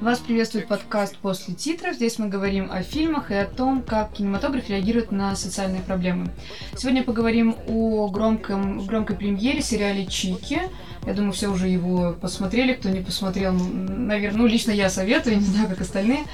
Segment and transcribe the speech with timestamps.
[0.00, 1.94] Вас приветствует подкаст «После титров».
[1.94, 6.30] Здесь мы говорим о фильмах и о том, как кинематограф реагирует на социальные проблемы.
[6.76, 10.60] Сегодня поговорим о громком, громкой премьере сериале «Чики».
[11.06, 12.74] Я думаю, все уже его посмотрели.
[12.74, 16.24] Кто не посмотрел, наверное, ну, лично я советую, не знаю, как остальные.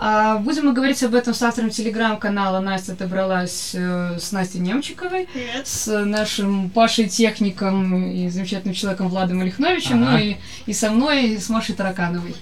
[0.00, 5.28] А, будем мы говорить об этом с автором телеграм-канала Настя добралась э, с Настей Немчиковой,
[5.32, 5.64] Привет.
[5.68, 10.12] с нашим Пашей Техником и замечательным человеком Владом Олехновичем, Ага.
[10.12, 10.36] ну и,
[10.66, 12.34] и со мной, и с Машей Таракановой.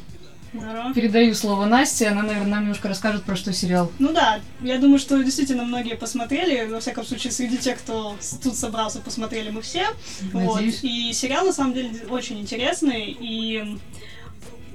[0.53, 0.93] Здорово.
[0.95, 3.91] Передаю слово Насте, она, наверное, нам немножко расскажет про что сериал.
[3.98, 8.56] Ну да, я думаю, что действительно многие посмотрели, во всяком случае, среди тех, кто тут
[8.56, 9.87] собрался, посмотрели мы все.
[10.33, 10.56] Вот.
[10.56, 10.80] Надеюсь.
[10.83, 13.78] И сериал, на самом деле, очень интересный, и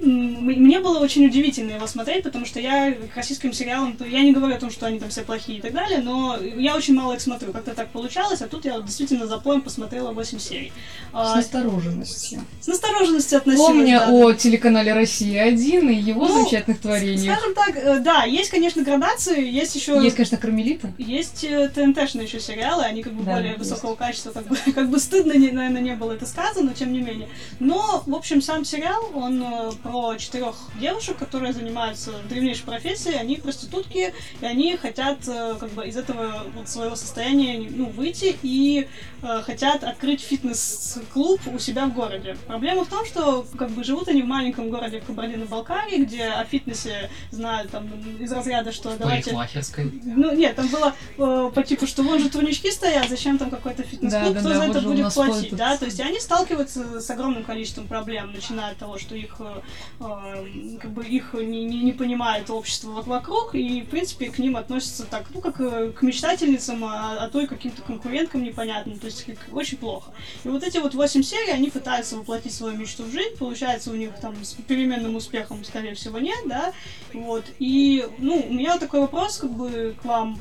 [0.00, 4.32] мне было очень удивительно его смотреть, потому что я к российским сериалам, то я не
[4.32, 7.14] говорю о том, что они там все плохие и так далее, но я очень мало
[7.14, 10.72] их смотрю, как-то так получалось, а тут я действительно за поем посмотрела 8 серий.
[11.12, 12.40] С А, настороженностью.
[12.60, 13.66] с настороженностью относилась.
[13.68, 14.10] Помня да.
[14.12, 17.38] о телеканале «Россия-1» и его Ну, замечательных творениях.
[17.38, 19.98] Скажем так, э, да, есть, конечно, градации, есть еще...
[20.02, 20.92] Есть, конечно, «Кармелита».
[20.98, 23.58] Есть э, ТНТшные еще сериалы, они как бы Да, более есть.
[23.60, 27.00] высокого качества, как бы, как бы стыдно, наверное, не было это сказано, но тем не
[27.00, 27.28] менее.
[27.60, 33.36] Но, в общем, сам сериал, он э, про четырех девушек, которые занимаются древнейшей профессией, они
[33.36, 38.88] проститутки, и они хотят э, как бы из этого вот своего состояния ну, выйти и
[39.22, 42.36] э, хотят открыть фитнес-клуб у себя в городе.
[42.46, 46.44] Проблема в том, что как бы живут они в маленьком городе в Кабардино-Балкарии, где о
[46.44, 47.88] фитнесе знают там
[48.20, 49.92] из разряда, что давайте парикмахерской.
[50.04, 53.82] ну, нет, там было э, по типу, что вон же турнички стоят, зачем там какой-то
[53.82, 57.00] фитнес-клуб, Да, да, кто да, за вот это будет платить, да, то есть они сталкиваются
[57.00, 59.60] с огромным количеством проблем, начиная от того, что их, э,
[59.98, 64.56] как бы их не, не, не понимает общество вот вокруг, и, в принципе, к ним
[64.56, 69.06] относятся так, ну, как э, к мечтательницам, а, а то и каким-то конкуренткам непонятным, то
[69.06, 70.10] есть как- очень плохо.
[70.44, 73.94] И вот эти вот восемь серий, они пытаются воплотить свою мечту в жизнь, получается у
[73.94, 76.72] них там с переменным успехом, скорее всего, нет, да,
[77.12, 80.38] вот, и, ну, у меня такой вопрос, как бы, к вам,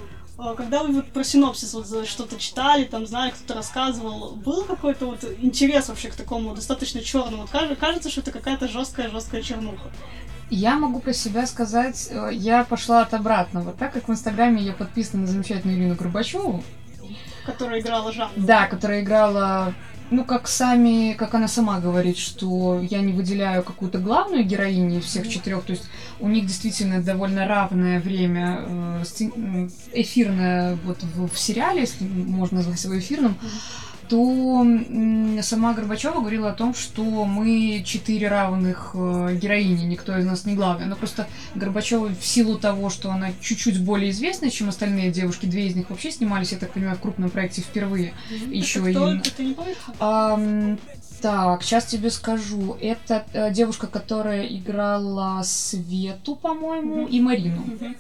[0.56, 5.24] когда вы вот про синопсис вот что-то читали, там, знали, кто-то рассказывал, был какой-то вот
[5.40, 7.44] интерес вообще к такому достаточно черному?
[7.44, 9.90] Вот кажется, кажется, что это какая-то жесткая-жесткая чернуха.
[10.50, 13.72] Я могу про себя сказать, э, я пошла от обратного.
[13.72, 16.64] Так как в Инстаграме я подписана на замечательную Ирину Горбачеву,
[17.46, 18.34] которая играла Жанну.
[18.36, 19.74] да, которая играла,
[20.12, 25.06] ну, как сами, как она сама говорит, что я не выделяю какую-то главную героиню из
[25.06, 25.86] всех четырех, то есть
[26.20, 29.04] у них действительно довольно равное время э,
[29.36, 33.50] м, эфирное вот в, в сериале, если можно назвать его эфирным, Мгм.
[34.10, 34.66] То
[35.42, 40.56] сама Горбачева говорила о том, что мы четыре равных э, героини, никто из нас не
[40.56, 40.86] главный.
[40.88, 45.68] Но просто Горбачева в силу того, что она чуть-чуть более известная, чем остальные девушки, две
[45.68, 48.14] из них вообще снимались, я так понимаю, в крупном проекте впервые.
[48.32, 48.52] Мгм.
[48.52, 49.12] еще это кто?
[49.14, 49.56] и- Это не?
[50.00, 50.80] Ам,
[51.22, 52.78] так, сейчас тебе скажу.
[52.82, 57.08] Это э, девушка, которая играла Свету, по-моему, Мгм.
[57.08, 57.62] и Марину.
[57.66, 57.96] Мгм.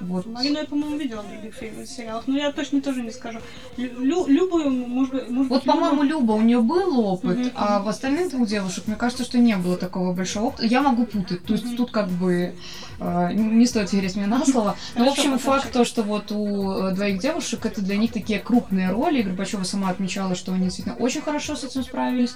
[0.00, 0.26] Вот.
[0.26, 3.38] Марину я, по-моему, видела в других фильмах, сериалах, но я точно тоже не скажу.
[3.76, 7.50] Лю- Лю- Любую, может может Вот, по-моему, Люба, у нее был опыт, Мгм.
[7.54, 10.66] а в остальных двух девушек, мне кажется, что не было такого большого опыта.
[10.66, 11.76] Я могу путать, то есть Мгм.
[11.76, 12.54] тут как бы
[13.00, 14.76] э, не стоит верить мне на слово.
[14.94, 18.38] Но, в общем, факт то, что вот у э, двоих девушек это для них такие
[18.38, 19.18] крупные роли.
[19.20, 22.34] И Горбачева сама отмечала, что они действительно очень хорошо с этим справились.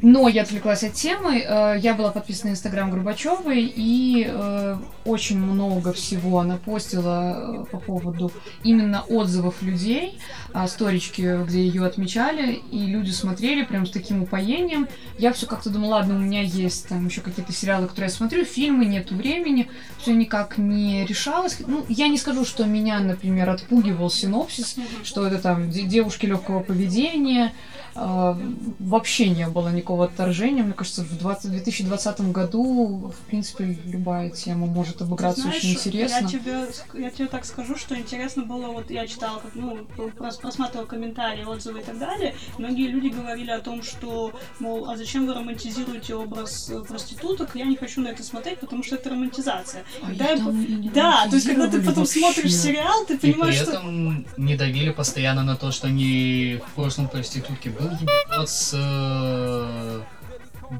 [0.00, 1.40] Но я отвлеклась от темы.
[1.40, 7.64] Э, Я была подписана на Инстаграм Горбачевой, и э, очень много всего она постила э,
[7.70, 8.30] по поводу
[8.62, 10.18] именно отзывов людей,
[10.52, 14.86] а, сторички, где ее отмечали, и люди смотрели прям с таким упоением.
[15.18, 18.44] Я все как-то думала, ладно, у меня есть там еще какие-то сериалы, которые я смотрю,
[18.44, 19.68] фильмы, нету времени,
[20.00, 21.58] все никак не решалось.
[21.66, 26.60] Ну, я не скажу, что меня, например, отпугивал синопсис, что это там де- девушки легкого
[26.60, 27.52] поведения.
[28.00, 28.38] А,
[28.78, 30.62] Вообще не было никакого отторжения.
[30.62, 36.18] Мне кажется, в 20 2020 году, в принципе, любая тема может обыграться Знаешь, очень интересно.
[36.22, 39.78] Я тебе, я тебе так скажу, что интересно было, вот я читала, как, ну,
[40.16, 42.34] прос- просматривала комментарии, отзывы и так далее.
[42.58, 47.50] Многие люди говорили о том, что, мол, а зачем вы романтизируете образ э, проституток?
[47.54, 49.84] Я не хочу на это смотреть, потому что это романтизация.
[50.02, 52.20] А Когда я я там и не Да, то есть когда ты потом вообще.
[52.20, 53.70] смотришь сериал, ты И при понимаешь, что...
[53.72, 60.00] этом не давили постоянно на то, что они в прошлом проститутке был ебет с э,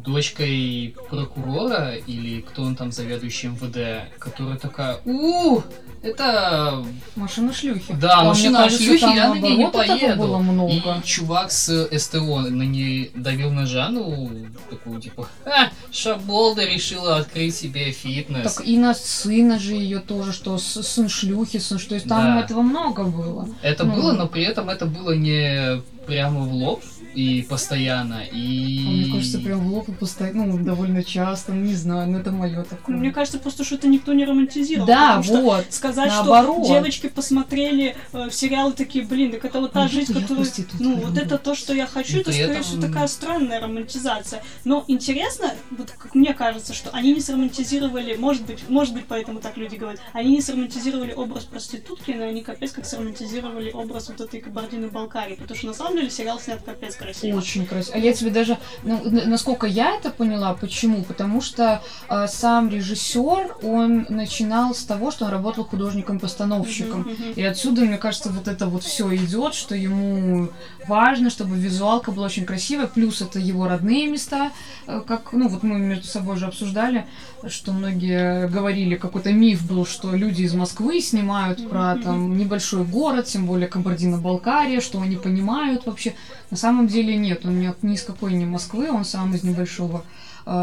[0.05, 5.63] дочкой прокурора или кто он там заведующий МВД, которая такая, у,
[6.03, 6.85] это
[7.17, 7.95] Машина шлюхи.
[7.95, 10.21] Да, А машина кажется, шлюхи, я на ней не поеду.
[10.23, 10.73] было много.
[10.73, 14.31] И чувак с СТО на ней давил на Жанну,
[14.71, 18.55] такую типа, а, Шаболда решила открыть себе фитнес.
[18.55, 22.37] Так и на сына же ее тоже, что с- сын шлюхи, сын, что есть там
[22.37, 22.41] Да.
[22.45, 23.49] этого много было.
[23.63, 23.95] Это ну.
[23.95, 26.83] было, но при этом это было не прямо в лоб.
[27.19, 28.87] И постоянно, и...
[28.87, 32.63] А мне кажется, прям и постоянно, ну, довольно часто, ну, не знаю, но это мое
[32.63, 32.95] такое.
[32.95, 34.87] Ну, мне кажется, просто, что это никто не романтизировал.
[34.87, 35.67] Да, потому что вот.
[35.71, 36.65] сказать, наоборот.
[36.65, 40.47] что девочки посмотрели э, сериалы такие, блин, так это вот та Ну, жизнь, которую...
[40.79, 41.23] Ну, вот люблю.
[41.23, 44.43] это то, что я хочу, И это, при скорее этом- всего, такая странная романтизация.
[44.65, 49.41] Но интересно, вот как мне кажется, что они не сромантизировали, может быть, может быть, поэтому
[49.41, 54.21] так люди говорят, они не сромантизировали образ проститутки, но они капец как сромантизировали образ вот
[54.21, 57.39] этой Кабардино-Балкарии, потому что на самом деле сериал снят капец красиво.
[57.39, 57.97] Очень красиво.
[57.97, 61.03] А я тебе даже, ну, насколько я это поняла, почему?
[61.03, 67.01] Потому что э, сам режиссер, он начинал с того, что он работал художником-постановщиком.
[67.01, 67.33] Мгм, мгм.
[67.35, 70.49] И отсюда, мне кажется, вот это вот все идет, что ему
[70.89, 74.51] важно, чтобы визуалка была очень красивая, плюс это его родные места,
[74.87, 77.07] э, как, ну, вот мы между собой же обсуждали,
[77.47, 83.27] что многие говорили, какой-то миф был, что люди из Москвы снимают про там небольшой город,
[83.27, 86.15] тем более Кабардино-Балкария, что они понимают вообще.
[86.51, 90.05] На самом деле нет, он не, ни из какой не Москвы, он сам из небольшого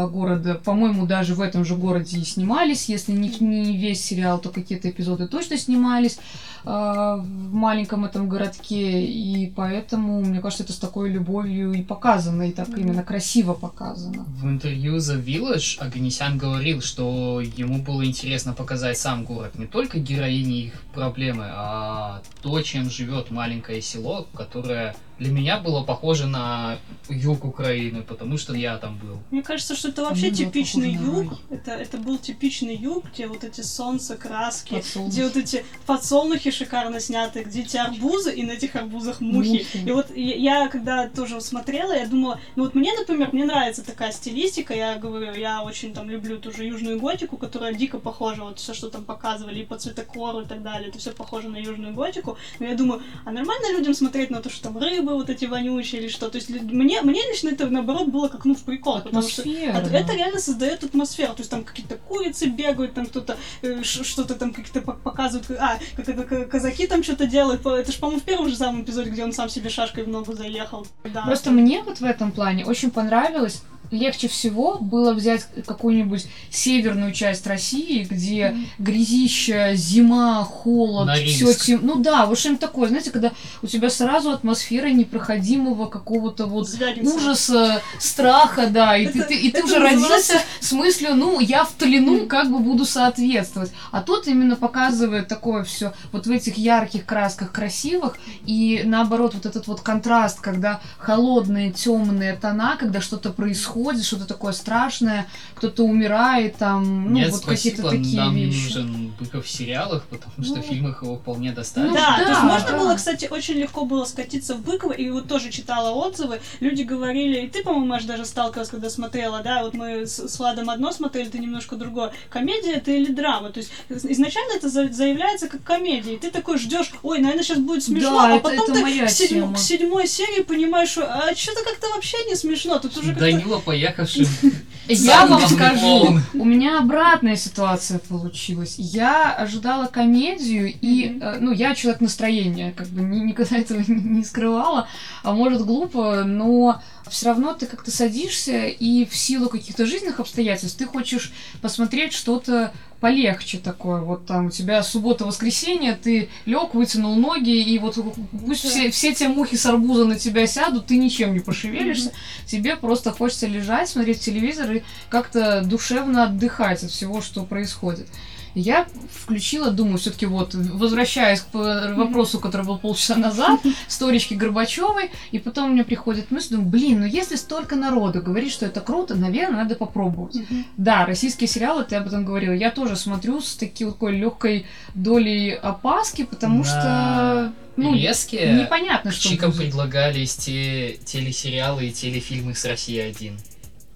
[0.08, 0.54] города.
[0.64, 2.88] По-моему, даже в этом же городе и снимались.
[2.88, 6.18] Если не, не весь сериал, то какие-то эпизоды точно снимались
[6.64, 9.04] э, в маленьком этом городке.
[9.04, 12.80] И поэтому, мне кажется, это с такой любовью и показано, и так Мгм.
[12.80, 14.24] именно красиво показано.
[14.26, 19.98] В интервью The Village Аганесян говорил, что ему было интересно показать сам город, не только
[19.98, 26.78] героини их проблемы, а то, чем живет маленькое село, которое для меня было похоже на
[27.08, 29.18] юг Украины, потому что я там был.
[29.30, 31.34] Мне кажется, что это вообще Ну типичный юг.
[31.50, 35.12] Это, это был типичный юг, где вот эти солнце, краски, Подсолнухи.
[35.12, 39.48] где вот эти подсолнухи шикарно сняты, где эти арбузы, и на этих арбузах мухи.
[39.48, 39.88] Мухи.
[39.88, 43.84] И вот я, я когда тоже смотрела, я думала, ну вот мне, например, мне нравится
[43.84, 48.42] такая стилистика, я говорю, я очень там люблю ту же южную готику, которая дико похожа,
[48.42, 51.56] вот все, что там показывали, и по цветокору и так далее, это все похоже на
[51.56, 52.36] южную готику.
[52.58, 56.02] Но я думаю, а нормально людям смотреть на то, что там рыбы вот эти вонючие
[56.02, 56.28] или что?
[56.28, 59.96] То есть мне, мне лично это наоборот было как ну в прикол, потому что Атмосфера.
[59.96, 61.32] это реально создает атмосферу.
[61.34, 65.50] То есть там какие-то курицы бегают, там кто-то э, что-то там как-то пок- показывают.
[65.58, 67.64] А, как это казаки там что-то делают.
[67.64, 70.32] Это же, по-моему, в первом же самом эпизоде, где он сам себе шашкой в ногу
[70.32, 70.86] заехал.
[71.12, 71.22] Да.
[71.22, 73.62] Просто мне вот в этом плане очень понравилось.
[73.90, 81.80] Легче всего было взять какую-нибудь северную часть России, где грязища, зима, холод, все тем...
[81.86, 83.32] Ну да, вот что-нибудь такое, знаете, когда
[83.62, 87.16] у тебя сразу атмосфера непроходимого какого-то вот Звягинцева.
[87.16, 91.40] ужаса, страха, да, и ты, Это- ты- и ты уже называется- родился с мыслью, ну,
[91.40, 93.72] я в Толину как бы буду соответствовать.
[93.92, 98.16] А тут именно показывает такое все вот в этих ярких красках красивых,
[98.46, 104.52] и наоборот, вот этот вот контраст, когда холодные, темные тона, когда что-то происходит, что-то такое
[104.52, 108.64] страшное, кто-то умирает, там, ну, Нет, вот какие-то такие нам не вещи.
[108.64, 111.96] нужен Быков в сериалах, потому что Ну, в фильмах его вполне Да, достаточно.
[111.96, 112.78] да, то есть можно да.
[112.78, 117.42] было, кстати, очень легко было скатиться в Быкова, и вот тоже читала отзывы, люди говорили,
[117.42, 120.92] и ты, по-моему, Маш, даже сталкивалась, когда смотрела, да, вот мы с, с Владом одно
[120.92, 122.12] смотрели, ты немножко другое.
[122.30, 123.50] Комедия это или драма?
[123.50, 127.58] То есть изначально это за- заявляется как комедия, и ты такой ждешь, ой, наверное, сейчас
[127.58, 129.54] будет смешно, Да, а это- потом это ты моя к, седьм- тема.
[129.54, 133.20] к седьмой серии понимаешь, что а что-то как-то вообще не смешно, тут уже как-то...
[133.20, 134.26] Данила, поехавший
[134.88, 138.74] Я вам скажу, у меня обратная ситуация получилась.
[138.78, 143.94] Я ожидала комедию, и, э, ну, я человек настроения, как бы ни- никогда этого не,
[144.18, 144.86] не скрывала,
[145.22, 146.80] а может глупо, но
[147.10, 151.32] все равно ты как-то садишься, и в силу каких-то жизненных обстоятельств ты хочешь
[151.62, 154.00] посмотреть что-то полегче такое.
[154.00, 157.98] Вот там у тебя суббота-воскресенье, ты лег, вытянул ноги, и вот
[158.46, 158.68] пусть Да.
[158.70, 162.12] все, все те мухи с арбуза на тебя сядут, ты ничем не пошевелишься,
[162.46, 168.08] тебе просто хочется лежать, смотреть телевизор и как-то душевно отдыхать от всего, что происходит.
[168.56, 175.38] Я включила, думаю, все-таки вот, возвращаясь к вопросу, который был полчаса назад, сторички Горбачевой, и
[175.38, 179.64] потом мне приходит мысль, думаю, блин, ну если столько народу говорит, что это круто, наверное,
[179.64, 180.38] надо попробовать.
[180.78, 186.24] Да, российские сериалы, ты об этом говорила, я тоже смотрю с такой легкой долей опаски,
[186.24, 189.64] потому что, ну, резкие непонятно, к что чикам будет.
[189.64, 193.38] предлагались те телесериалы и телефильмы с России-1.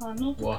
[0.00, 0.59] А, ну, Во.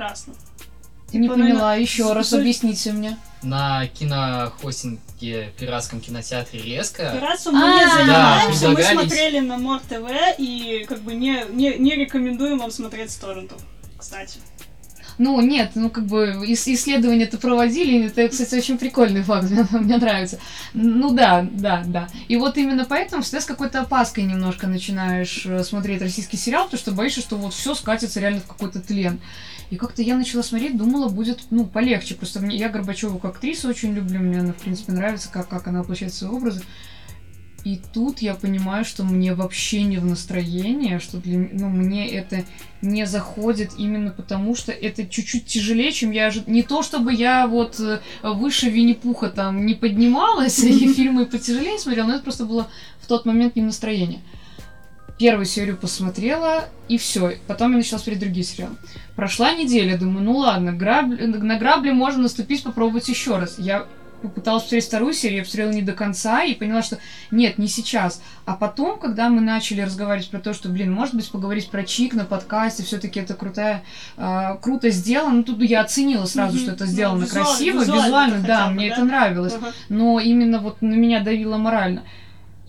[1.11, 1.17] Прекрасно.
[1.17, 3.17] Не Типа, поняла, наверное, еще раз Золь- объясните мне.
[3.43, 9.79] На кинохостинге пиратском кинотеатре «Резко» Пиратством мы А, не да, занимаемся, мы смотрели на Мор
[9.79, 13.59] ТВ и как бы не, не, не рекомендуем вам смотреть с торрентов,
[13.97, 14.39] кстати.
[15.17, 19.97] Ну, нет, ну, как бы, ис- исследования-то проводили, это, кстати, очень прикольный факт, мне, мне
[19.97, 20.39] нравится.
[20.73, 22.07] Ну, да, да, да.
[22.27, 26.79] И вот именно поэтому всегда с какой-то опаской немножко начинаешь э, смотреть российский сериал, потому
[26.79, 29.19] что боишься, что вот все скатится реально в какой-то тлен.
[29.71, 32.15] И как-то я начала смотреть, думала, будет, ну, полегче.
[32.15, 35.65] Просто мне, я Горбачеву как актрису очень люблю, мне она, в принципе, нравится, как, как
[35.67, 36.61] она воплощает свои образы.
[37.63, 42.43] И тут я понимаю, что мне вообще не в настроении, что для ну, мне это
[42.81, 46.51] не заходит именно потому, что это чуть-чуть тяжелее, чем я ожидала.
[46.51, 52.07] Не то, чтобы я вот э, выше Винни-Пуха там не поднималась и фильмы потяжелее смотрела,
[52.07, 52.67] но это просто было
[52.99, 54.21] в тот момент не настроение.
[55.21, 57.37] Первую серию посмотрела, и все.
[57.45, 58.75] Потом я начала смотреть другие сериалы.
[59.15, 63.59] Прошла неделя, думаю, ну ладно, грабли, на грабли можно наступить, попробовать еще раз.
[63.59, 63.85] Я
[64.23, 66.97] попыталась посмотреть вторую серию, я посмотрела не до конца и поняла, что
[67.29, 68.19] нет, не сейчас.
[68.45, 72.15] А потом, когда мы начали разговаривать про то, что, блин, может быть, поговорить про Чик
[72.15, 73.83] на подкасте, все-таки это крутая,
[74.17, 75.35] э, круто сделано.
[75.35, 76.61] Ну, тут я оценила сразу, mm-hmm.
[76.61, 78.93] что это сделано ну, визуально, красиво, визуально, визуально да, бы, мне да?
[78.95, 79.53] это нравилось.
[79.53, 79.73] Uh-huh.
[79.89, 82.01] Но именно вот на меня давило морально.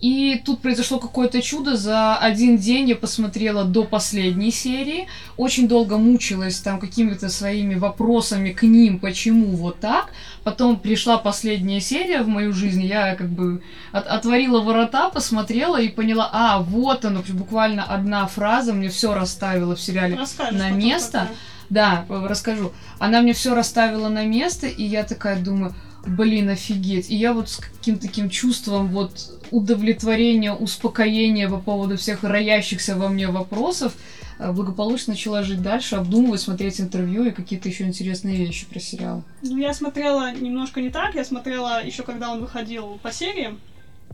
[0.03, 1.77] И тут произошло какое-то чудо.
[1.77, 5.07] За один день я посмотрела до последней серии.
[5.37, 10.09] Очень долго мучилась там какими-то своими вопросами к ним, почему вот так.
[10.43, 12.83] Потом пришла последняя серия в мою жизнь.
[12.83, 18.73] Я как бы от отворила ворота, посмотрела и поняла, а, вот оно, буквально одна фраза
[18.73, 21.19] мне все расставила в сериале Расскажешь на место.
[21.19, 21.35] Потом,
[21.69, 22.73] да, расскажу.
[22.99, 25.73] Она мне все расставила на место, и я такая думаю,
[26.05, 27.09] блин, офигеть.
[27.09, 33.07] И я вот с каким-то таким чувством вот удовлетворения, успокоения по поводу всех роящихся во
[33.07, 33.93] мне вопросов
[34.39, 39.23] э, благополучно начала жить дальше, обдумывать, смотреть интервью и какие-то еще интересные вещи про сериал.
[39.43, 43.55] Ну, я смотрела немножко не так, я смотрела еще когда он выходил по серии,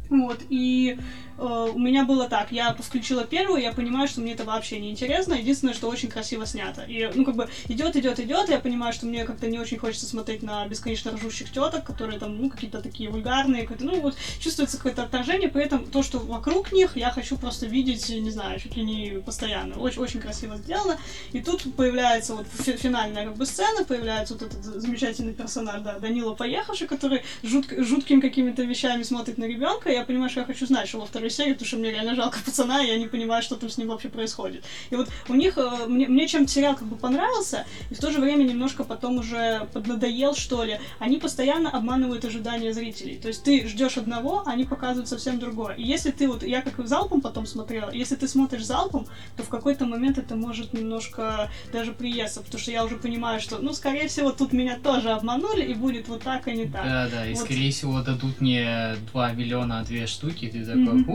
[0.10, 0.98] вот, и
[1.40, 5.36] у меня было так, я включила первую, я понимаю, что мне это вообще не интересно,
[5.36, 6.82] единственное, что очень красиво снято.
[6.82, 10.06] И, ну, как бы, идет, идет, идет, я понимаю, что мне как-то не очень хочется
[10.06, 14.78] смотреть на бесконечно ржущих теток, которые там, ну, какие-то такие вульгарные, какие-то, ну, вот, чувствуется
[14.78, 18.76] какое-то отторжение, при этом то, что вокруг них, я хочу просто видеть, не знаю, чуть
[18.76, 19.80] ли не постоянно.
[19.80, 20.98] Очень, очень красиво сделано.
[21.32, 26.34] И тут появляется вот финальная, как бы, сцена, появляется вот этот замечательный персонаж, да, Данила
[26.34, 30.90] Поехавший, который жут, жуткими какими-то вещами смотрит на ребенка, я понимаю, что я хочу знать,
[30.90, 33.56] что во второй серии, потому что мне реально жалко пацана, и я не понимаю, что
[33.56, 34.64] там с ним вообще происходит.
[34.90, 38.12] И вот у них, э, мне, мне чем сериал как бы понравился, и в то
[38.12, 43.18] же время немножко потом уже поднадоел, что ли, они постоянно обманывают ожидания зрителей.
[43.18, 45.76] То есть ты ждешь одного, они показывают совсем другое.
[45.76, 49.08] И если ты вот, я как залпом потом смотрела, если ты смотришь залпом,
[49.38, 53.60] то в какой-то момент это может немножко даже приесться, потому что я уже понимаю, что,
[53.60, 56.84] ну, скорее всего, тут меня тоже обманули, и будет вот так, а не так.
[56.84, 57.44] Да, да, и вот.
[57.44, 61.06] скорее всего дадут мне 2 миллиона, две штуки, и ты такой, mm-hmm.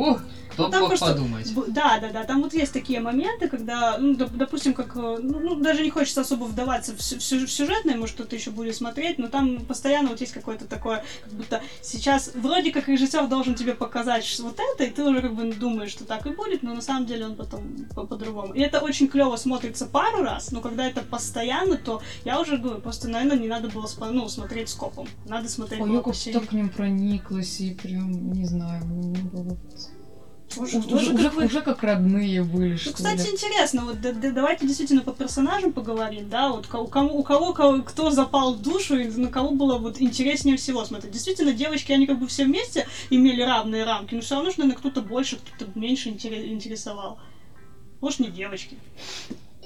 [0.54, 1.52] Кто ну, мог просто, подумать?
[1.68, 5.56] Да, да, да, там вот есть такие моменты, когда, ну, допустим, как, э, ну, ну,
[5.56, 9.28] даже не хочется особо вдаваться в, в, в сюжетное, может, кто-то еще будет смотреть, но
[9.28, 14.24] там постоянно вот есть какое-то такое, как будто сейчас вроде как режиссер должен тебе показать
[14.40, 17.06] вот это, и ты уже как бы думаешь, что так и будет, но на самом
[17.06, 17.62] деле он потом
[17.94, 18.54] по-другому.
[18.54, 22.80] и это очень клево смотрится пару раз, но когда это постоянно, то я уже говорю,
[22.80, 25.08] просто, наверное, не надо было ну, смотреть скопом.
[25.26, 29.56] Надо смотреть Ой, я как-то к ним прониклась и прям, не знаю, было
[30.58, 31.44] уже, уже, уже, как, вы...
[31.46, 33.32] уже как родные были, ну, что Кстати, ли.
[33.32, 37.52] интересно, вот да, да, давайте действительно по персонажам поговорим, да, вот у кого, у кого,
[37.52, 41.12] кого кто запал в душу и на кого было вот интереснее всего смотреть.
[41.12, 45.00] Действительно, девочки, они как бы все вместе имели равные рамки, но все равно, наверное, кто-то
[45.00, 47.18] больше, кто-то меньше интересовал.
[48.00, 48.76] Может, не девочки.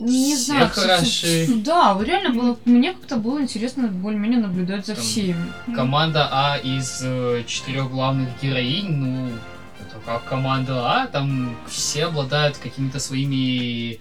[0.01, 1.47] Не Все знаю, хороши.
[1.57, 5.53] Да, реально было, мне как-то было интересно более-менее наблюдать за Там всеми.
[5.75, 9.29] Команда А из э, четырех главных героинь, ну,
[10.09, 14.01] как команда А, там все обладают какими-то своими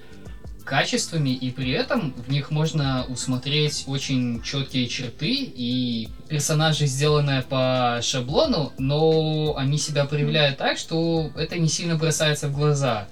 [0.64, 8.00] качествами, и при этом в них можно усмотреть очень четкие черты, и персонажи, сделанные по
[8.02, 13.10] шаблону, но они себя проявляют так, что это не сильно бросается в глаза.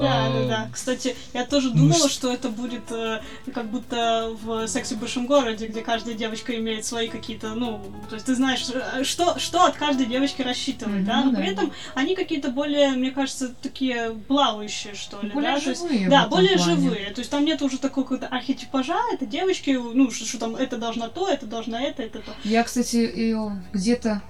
[0.00, 0.70] Да, да, да.
[0.72, 3.20] Кстати, я тоже думала, что это будет э,
[3.54, 8.14] как будто в сексе в большом городе, где каждая девочка имеет свои какие-то, ну, то
[8.14, 12.14] есть ты знаешь, э, что, что от каждой девочки рассчитывать, да, но при этом они
[12.14, 17.20] какие-то более, мне кажется, такие плавающие, что ли, более да, живые да, более живые, то
[17.20, 21.08] есть там нет уже такого какого-то архетипажа, это девочки, ну, что, что там это должно
[21.08, 22.32] то, это должно это, это то.
[22.44, 23.34] Я, кстати,
[23.72, 24.22] где-то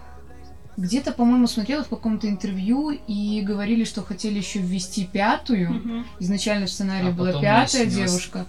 [0.81, 5.71] где-то, по-моему, смотрела в каком-то интервью и говорили, что хотели еще ввести пятую.
[5.71, 6.05] Угу.
[6.21, 8.47] Изначально в сценарии а была пятая девушка.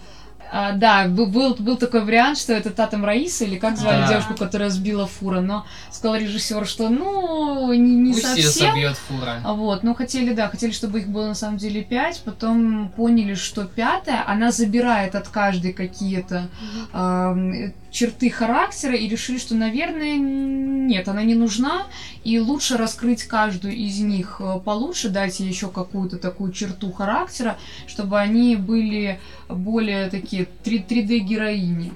[0.54, 4.10] А, да, был, был, был такой вариант, что это Татам Раиса, или как звали да.
[4.10, 8.72] девушку, которая сбила фура, но сказал режиссер, что ну не, не Пусть совсем.
[8.72, 9.40] собьет фура.
[9.46, 13.34] А вот, ну хотели, да, хотели, чтобы их было на самом деле пять, потом поняли,
[13.34, 16.50] что пятая, она забирает от каждой какие-то
[16.92, 21.84] э, черты характера и решили, что, наверное, нет, она не нужна,
[22.24, 27.58] и лучше раскрыть каждую из них э, получше, дать ей еще какую-то такую черту характера,
[27.88, 29.20] чтобы они были
[29.50, 31.92] более такие 3D героини.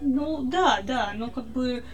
[0.00, 1.84] Ну да, да, но как бы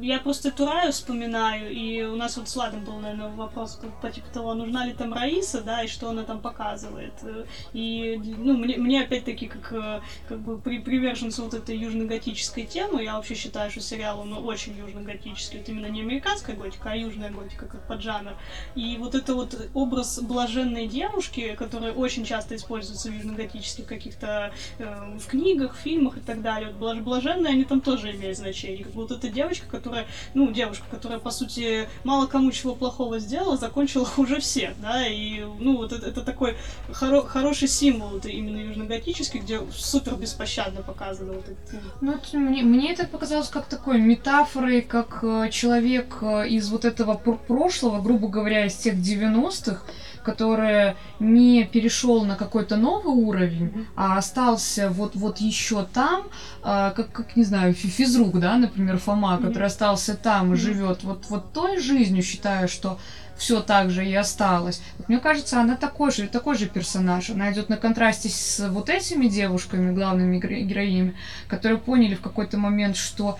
[0.00, 4.26] я просто эту вспоминаю, и у нас вот с Ладом был, наверное, вопрос по, типу
[4.32, 7.12] того, нужна ли там Раиса, да, и что она там показывает.
[7.22, 12.64] Э, и, ну, мне, мне опять-таки, как, э, как бы при, приверженцу вот этой южно-готической
[12.64, 15.60] темы, я вообще считаю, что сериал, он очень южно-готический.
[15.60, 18.36] Это именно не американская готика, а южная готика, как поджанр.
[18.74, 25.18] И вот это вот образ блаженной девушки, который очень часто используется в южно-готических каких-то э,
[25.18, 26.72] в книгах, фильмах и так далее.
[26.76, 28.84] Вот блаженные, они там тоже имеют значение.
[28.84, 33.56] Как вот эта девочка, которая, ну, девушка, которая, по сути, мало кому чего плохого сделала,
[33.56, 36.56] закончила хуже всех, да, и, ну, вот это, это такой
[36.92, 41.82] хоро хороший символ вот, именно южно-готический, где супер беспощадно показано вот это.
[42.00, 46.84] Ну, это, мне, мне это показалось как такой метафорой, как э, человек э, из вот
[46.84, 49.82] этого пр прошлого, грубо говоря, из тех 90-х,
[50.24, 56.24] который не перешел на какой-то новый уровень, а остался вот, вот еще там,
[56.62, 61.26] а, как, как, не знаю, физрук, да, например, Фома, который остался там и живет вот,
[61.28, 62.98] вот той жизнью, считаю, что
[63.36, 64.80] все так же и осталось.
[64.98, 67.30] Вот мне кажется, она такой же, такой же персонаж.
[67.30, 71.14] Она идет на контрасте с вот этими девушками, главными героинями,
[71.48, 73.38] которые поняли в какой-то момент, что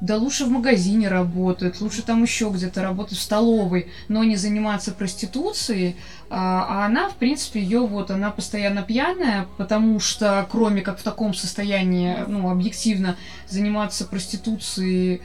[0.00, 4.92] да лучше в магазине работать, лучше там еще где-то работать в столовой, но не заниматься
[4.92, 5.96] проституцией.
[6.28, 11.02] А, а она, в принципе, ее вот, она постоянно пьяная, потому что кроме как в
[11.02, 13.16] таком состоянии, ну, объективно
[13.48, 15.22] заниматься проституцией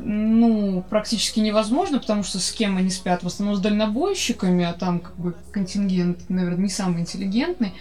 [0.00, 3.24] ну, практически невозможно, потому что с кем они спят?
[3.24, 7.74] В основном с дальнобойщиками, а там как бы контингент, наверное, не самый интеллигентный.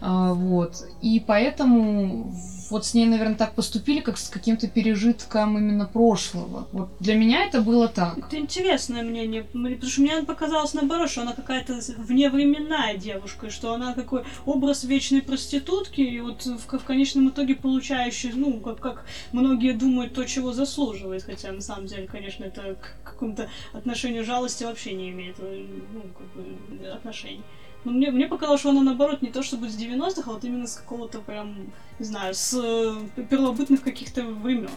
[0.00, 0.84] А, вот.
[1.02, 2.32] И поэтому
[2.70, 6.66] вот с ней, наверное, так поступили, как с каким-то пережитком именно прошлого.
[6.72, 8.18] Вот для меня это было так.
[8.18, 13.94] Это интересное мнение, потому что мне показалось наоборот, что она какая-то вневременная девушка, что она
[13.94, 19.72] какой образ вечной проститутки, и вот в, в конечном итоге получающий, ну, как, как многие
[19.72, 24.94] думают, то, чего заслуживает, хотя на самом деле, конечно, это к какому-то отношению жалости вообще
[24.94, 27.42] не имеет э, ну, как бы, отношений.
[27.84, 30.66] Но мне, мне показалось, что она наоборот не то чтобы с 90-х, а вот именно
[30.66, 34.70] с какого-то прям, не знаю, с э, первобытных каких-то времен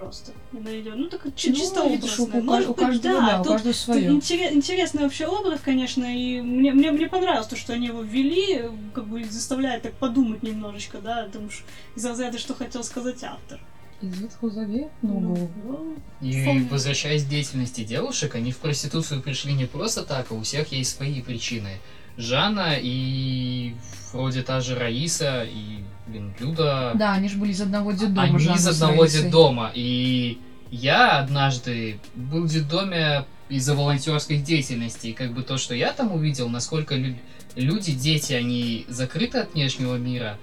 [0.00, 0.32] просто.
[0.52, 0.96] Она идет.
[0.96, 2.38] Ну, так чи- ну, чисто образно.
[2.38, 4.10] У, Может у, быть, каждого, да, да, у каждого свое.
[4.10, 8.64] Интерес, интересный вообще образ, конечно, и мне, мне, мне понравилось то, что они его ввели,
[8.94, 11.64] как бы заставляет так подумать немножечко, да, потому что
[11.96, 13.60] из разряда, что хотел сказать автор.
[14.00, 14.90] Из Ветхого Завета?
[15.02, 20.34] Ну, ну, и возвращаясь к деятельности девушек, они в проституцию пришли не просто так, а
[20.34, 21.80] у всех есть свои причины.
[22.20, 23.74] Жанна и
[24.12, 26.92] вроде та же Раиса и, блин, Люда.
[26.94, 28.22] Да, они же были из одного детдома.
[28.22, 29.70] Они Жанна из одного детдома.
[29.74, 30.38] И
[30.70, 35.08] я однажды был в детдоме из-за волонтерской деятельности.
[35.08, 37.16] И как бы то, что я там увидел, насколько лю-
[37.56, 40.38] люди, дети, они закрыты от внешнего мира.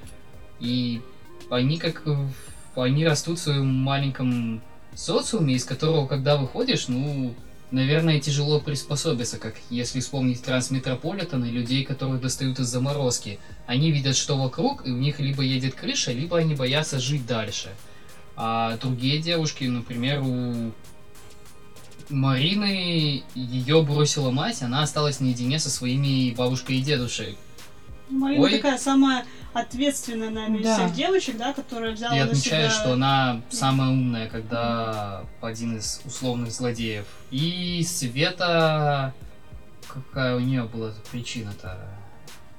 [0.59, 1.01] И
[1.49, 2.03] они как
[2.75, 4.61] они растут в своем маленьком
[4.93, 7.33] социуме, из которого, когда выходишь, ну,
[7.69, 13.39] Наверное, тяжело приспособиться, как если вспомнить Трансметрополитен и людей, которых достают из заморозки.
[13.65, 17.69] Они видят, что вокруг, и у них либо едет крыша, либо они боятся жить дальше.
[18.37, 20.71] А другие девушки, например, у
[22.09, 27.37] Марины ее бросила мать, она осталась наедине со своими бабушкой и дедушкой.
[28.09, 28.51] Марина Ой.
[28.51, 30.75] такая самая ответственная, наверное, да.
[30.75, 32.81] всех девочек, да, которая взяла И отмечает, себя...
[32.81, 37.05] что она самая умная, когда один из условных злодеев.
[37.31, 39.13] И Света...
[39.87, 41.77] Какая у нее была причина-то?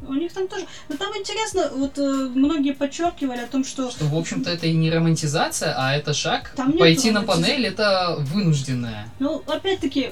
[0.06, 0.64] У них там тоже.
[0.88, 2.02] Но там интересно, вот э,
[2.34, 3.90] многие подчеркивали о том, что.
[3.90, 6.52] Что, в общем-то, это и не романтизация, а это шаг.
[6.56, 9.08] Там Пойти на панель это вынужденное.
[9.18, 10.10] Ну, опять-таки,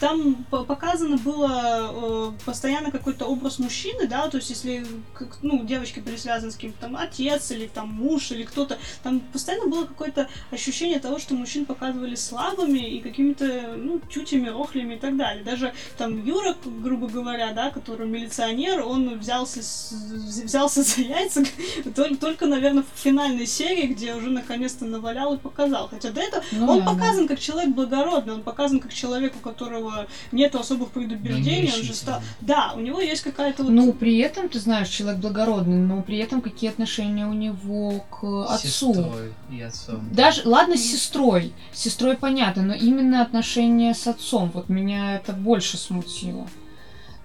[0.00, 6.00] там показано было э, постоянно какой-то образ мужчины, да, то есть если как, ну, девочки
[6.00, 10.28] были связаны с кем-то там отец или там муж или кто-то, там постоянно было какое-то
[10.50, 15.44] ощущение того, что мужчин показывали слабыми и какими-то, ну, тютями, рохлями и так далее.
[15.44, 21.44] Даже там Юра, грубо говоря, да, который милиционер, он взялся, взялся за яйца
[21.94, 25.88] только, только, наверное, в финальной серии, где уже наконец-то навалял и показал.
[25.88, 27.34] Хотя до этого ну, он да, показан да.
[27.34, 31.94] как человек благородный, он показан как человек, у которого которого нет особых предубеждений, он же
[31.94, 32.20] стал...
[32.40, 33.72] Да, у него есть какая-то вот...
[33.72, 38.52] Ну, при этом, ты знаешь, человек благородный, но при этом какие отношения у него к
[38.52, 38.94] отцу?
[38.94, 40.08] Сестрой и отцом.
[40.12, 41.52] Даже, ладно, с сестрой.
[41.72, 44.50] С сестрой понятно, но именно отношения с отцом.
[44.54, 46.46] Вот меня это больше смутило.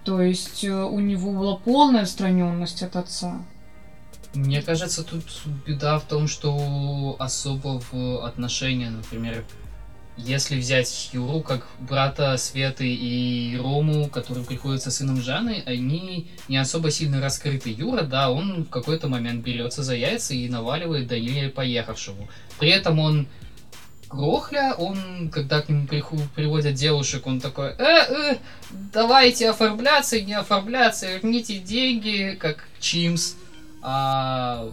[0.04, 3.42] То есть э, у него была полная отстраненность от отца.
[4.34, 5.24] Мне кажется, тут
[5.66, 9.44] беда в том, что особо в отношения, например,
[10.18, 16.90] если взять Юру как брата Светы и Рому, который приходится сыном Жанны, они не особо
[16.90, 17.70] сильно раскрыты.
[17.70, 22.28] Юра, да, он в какой-то момент берется за яйца и наваливает Даниле поехавшему.
[22.58, 23.28] При этом он
[24.10, 28.36] Грохля, он, когда к нему приводят девушек, он такой, э, э,
[28.70, 33.34] давайте оформляться, не оформляться, верните деньги, как Чимс.
[33.82, 34.70] А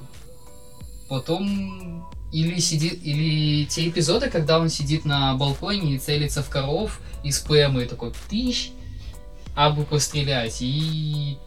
[1.10, 7.00] потом или сидит, или те эпизоды, когда он сидит на балконе и целится в коров
[7.24, 8.72] из ПМ и такой, тыщ,
[9.56, 10.58] а бы пострелять.
[10.60, 11.38] И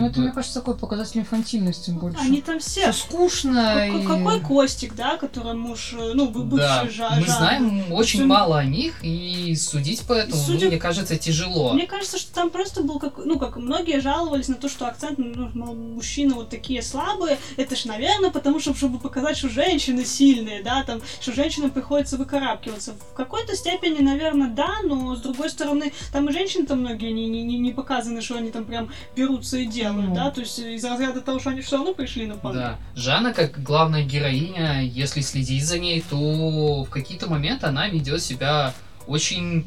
[0.00, 2.18] Ну, это, бы- мне кажется, такой показатель инфантильности больше.
[2.20, 2.92] Они там все...
[2.92, 4.06] Всё скучно Какой, и...
[4.06, 8.28] какой Костик, да, который муж, э, ну, бы- бывший да, жа- мы знаем очень он-
[8.28, 11.72] мало о них, и судить по этому, ну, Судя- мне кажется, тяжело.
[11.74, 15.18] Мне кажется, что там просто был как, ну, как многие жаловались на то, что акцент,
[15.18, 17.38] ну, мол, мужчины вот такие слабые.
[17.56, 22.16] Это ж, наверное, потому что, чтобы показать, что женщины сильные, да, там, что женщинам приходится
[22.16, 22.94] выкарабкиваться.
[23.12, 27.58] В какой-то степени, наверное, да, но с другой стороны, там и женщины-то многие не, не,
[27.58, 30.14] не показаны, что они там прям берутся и делают, Ну.
[30.14, 32.56] да, то есть из разряда того, что они все равно пришли на помощь.
[32.56, 32.78] Да.
[32.94, 38.72] Жанна, как главная героиня, если следить за ней, то в какие-то моменты она ведет себя
[39.06, 39.66] очень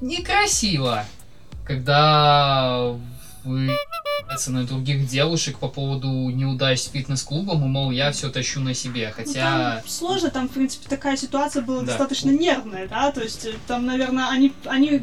[0.00, 1.04] некрасиво,
[1.64, 2.94] когда
[3.44, 3.70] вы
[4.46, 9.12] на других девушек по поводу неудач с фитнес-клубом, и, мол, я все тащу на себе,
[9.16, 9.40] Ну, хотя...
[9.76, 11.86] там сложно, там, в принципе, такая ситуация была Да.
[11.86, 15.00] достаточно нервная, да, то есть э, там, наверное, они, они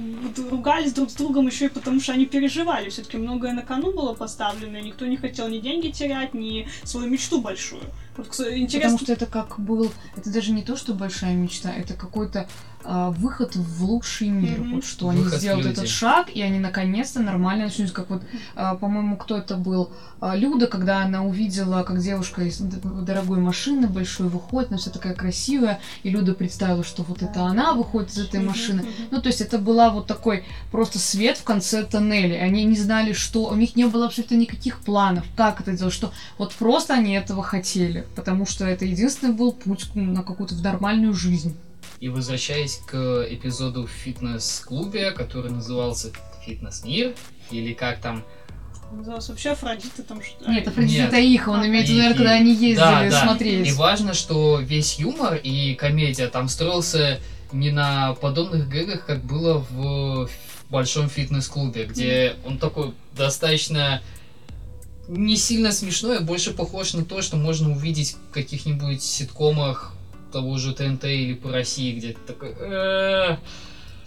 [0.49, 4.13] ругались друг с другом еще и потому, что они переживали, все-таки многое на кону было
[4.13, 7.83] поставлено, и никто не хотел ни деньги терять, ни свою мечту большую.
[8.17, 9.91] Интересно, Потому что это как был...
[10.15, 12.47] Это даже не то, что большая мечта, это какой-то
[12.83, 14.59] а, выход в лучший мир.
[14.59, 14.75] Мгм.
[14.75, 15.79] Вот что они Выход в сделают люди.
[15.79, 17.91] этот шаг, и они наконец-то нормально начнут.
[17.91, 18.23] Как вот,
[18.55, 19.91] а, по-моему, кто это был?
[20.21, 25.15] А, Люда, когда она увидела, как девушка из дорогой машины большой выходит, она вся такая
[25.15, 28.85] красивая, и Люда представила, что вот это она выходит из этой машины.
[29.09, 32.37] Ну, то есть это была вот такой просто свет в конце тоннеля.
[32.37, 33.45] Они не знали, что...
[33.45, 37.41] У них не было абсолютно никаких планов, как это делать, что вот просто они этого
[37.41, 41.57] хотели, потому что это единственный был путь на какую-то в нормальную жизнь.
[41.99, 46.11] И возвращаясь к эпизоду в фитнес-клубе, который назывался
[46.45, 47.15] «Фитнес-мир»,
[47.49, 48.23] или как там...
[48.91, 51.11] Называлось вообще Афродита там что Нет, Афродита Нет.
[51.11, 53.21] Таиха, он А, имеется в виду, наверное, когда они ездили Да, да.
[53.23, 53.67] смотреть.
[53.67, 57.19] И важно, что весь юмор и комедия там строился
[57.53, 60.29] не на подобных гэгах, как было в
[60.69, 64.01] большом фитнес-клубе, где он такой достаточно
[65.07, 69.93] не сильно смешной, а больше похож на то, что можно увидеть в каких-нибудь ситкомах
[70.31, 72.55] того же ТНТ или по России, где ты такой...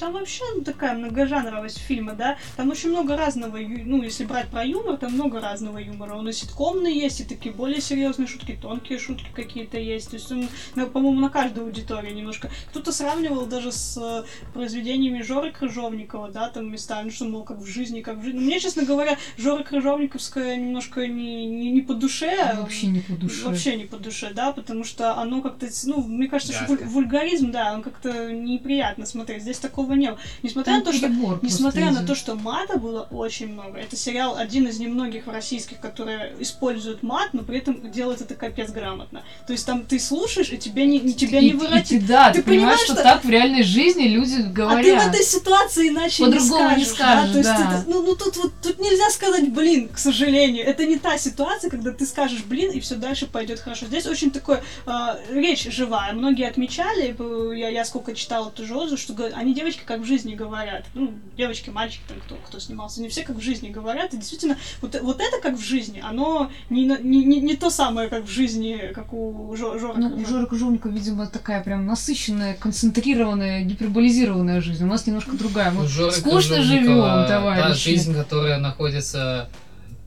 [0.05, 2.37] «Э, Там вообще ну, такая многожанровость фильма, да?
[2.57, 6.15] Там очень много разного, ну, если брать про юмор, там много разного юмора.
[6.15, 10.11] Он и ситкомный есть, и такие более серьезные шутки, тонкие шутки какие-то есть.
[10.11, 12.51] То есть он, ну, по-моему, на каждую аудиторию немножко.
[12.71, 17.67] Кто-то сравнивал даже с э, произведениями Жоры Крыжовникова, да, там местами, что, мол, как в
[17.67, 18.39] жизни, как в жизни.
[18.41, 22.55] Мне, честно говоря, Жора Крыжовниковская немножко не, не, не по душе.
[22.57, 23.45] Вообще не по душе.
[23.47, 26.91] Вообще не по душе, да, потому что оно как-то, ну, мне кажется, что вуль- Гадко.
[26.91, 29.43] вульгаризм, да, он как-то неприятно смотреть.
[29.43, 30.17] Здесь такого нет.
[30.43, 31.09] Несмотря Там на то, что
[31.43, 36.35] Несмотря на то, что мата было очень много, это сериал один из немногих российских, которые
[36.41, 39.23] используют мат, но при этом делают это капец грамотно.
[39.47, 42.01] То есть там ты слушаешь, и тебя не, не- тебя И- не и воротит.
[42.01, 45.05] ты- да, Ты ты, понимаешь, что, что- так в реальной жизни люди А ты говорят.
[45.05, 46.97] в этой ситуации иначе По-другому не не скажешь.
[46.99, 47.05] да?
[47.05, 47.79] скажешь, То есть да.
[47.81, 50.65] это- ну, ну тут вот тут нельзя сказать, блин, к сожалению.
[50.67, 53.87] Это не та ситуация, когда ты скажешь, блин, и все дальше пойдет хорошо.
[53.87, 56.13] Здесь очень такое а, речь живая.
[56.13, 60.05] Многие отмечали, э, я, я сколько читала тоже отзыв, что говорят, они девочки как в
[60.05, 60.85] жизни говорят.
[60.95, 64.15] Ну, девочки, мальчики, там кто, кто снимался, не все как в жизни говорят.
[64.15, 68.09] И действительно, вот, вот это как в жизни, оно не, не, не, не то самое,
[68.09, 70.27] как в жизни, как у Жо- Жоры Ну, у.
[70.27, 74.85] Жоры Крыжовникова, видимо, такая прям насыщенная, концентрированная, гиперболизированная жизнь.
[74.85, 75.71] У нас немножко другая.
[75.71, 77.91] Мы Жоры скучно живем, Та товарищи.
[77.91, 79.49] жизнь, которая находится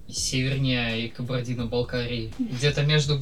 [0.09, 2.33] севернее и Кабардино-Балкарии.
[2.39, 3.21] Где-то между...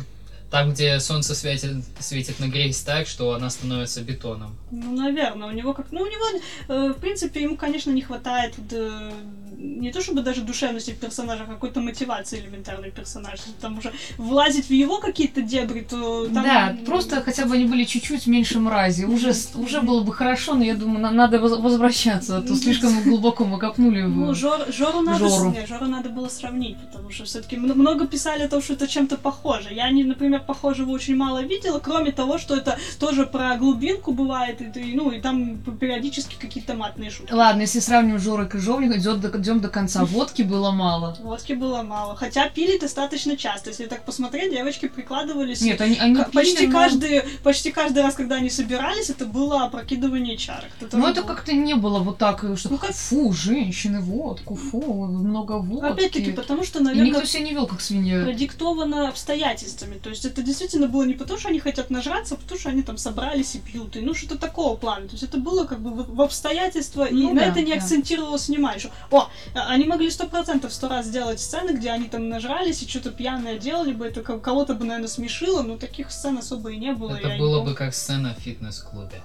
[0.55, 4.55] Там, где солнце светит, светит на грейс так, что она становится бетоном.
[4.71, 5.87] Ну, наверное, у него как...
[5.91, 6.23] Ну, у него,
[6.69, 9.11] э, в принципе, ему, конечно, не хватает вот, э,
[9.57, 13.41] не то чтобы даже душевности в персонажах, а какой-то мотивации элементарной персонажа.
[13.45, 16.43] Если Там уже влазить в его какие-то дебри, то там...
[16.43, 19.03] Да, просто хотя бы они были чуть-чуть меньше мрази.
[19.03, 23.03] Уже, уже было бы хорошо, но я думаю, на- надо воз- возвращаться, а то слишком
[23.03, 24.35] глубоко мы копнули Ну, в...
[24.35, 25.51] Жор, Жору надо, Жору.
[25.51, 29.17] не, Жору надо было сравнить, потому что все-таки много писали о том, что это чем-то
[29.17, 29.73] похоже.
[29.73, 34.61] Я, не, например, похожего очень мало видела, кроме того, что это тоже про глубинку бывает,
[34.75, 37.33] и, ну, и там периодически какие-то матные шутки.
[37.33, 40.05] Ладно, если сравнивать Жора и Крыжовника, идем до, идем до конца.
[40.05, 41.17] Водки было мало.
[41.21, 42.15] Водки было мало.
[42.15, 43.69] Хотя пили достаточно часто.
[43.69, 45.61] Если так посмотреть, девочки прикладывались.
[45.61, 49.25] Нет, они, они К- почти, пили, но- каждый, почти каждый раз, когда они собирались, это
[49.25, 50.69] было опрокидывание чарок.
[50.79, 51.35] Это Но тоже это было.
[51.35, 55.85] как-то не было вот так, что Ну, как- фу, женщины, водку, фу, много водки.
[55.91, 58.23] Опять-таки, потому что, И наверное, никто себя не вел как свинья.
[58.23, 59.95] продиктовано обстоятельствами.
[59.97, 62.69] То есть это это действительно было не потому, что они хотят нажраться, а потому что
[62.69, 63.95] они там собрались и пьют.
[63.95, 65.05] И ну что-то такого плана.
[65.07, 67.71] То есть это было как бы в, в обстоятельства, Ну и на да, это не
[67.71, 67.77] да.
[67.77, 68.79] акцентировалось внимание.
[68.81, 72.83] Что, о, а- они могли сто процентов сто раз сделать сцены, где они там нажрались
[72.83, 76.71] и что-то пьяное делали бы, это ко- кого-то бы, наверное, смешило, но таких сцен особо
[76.71, 77.15] и не было.
[77.15, 79.21] Это было бы как сцена в фитнес-клубе.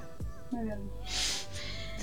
[0.52, 0.90] Наверное.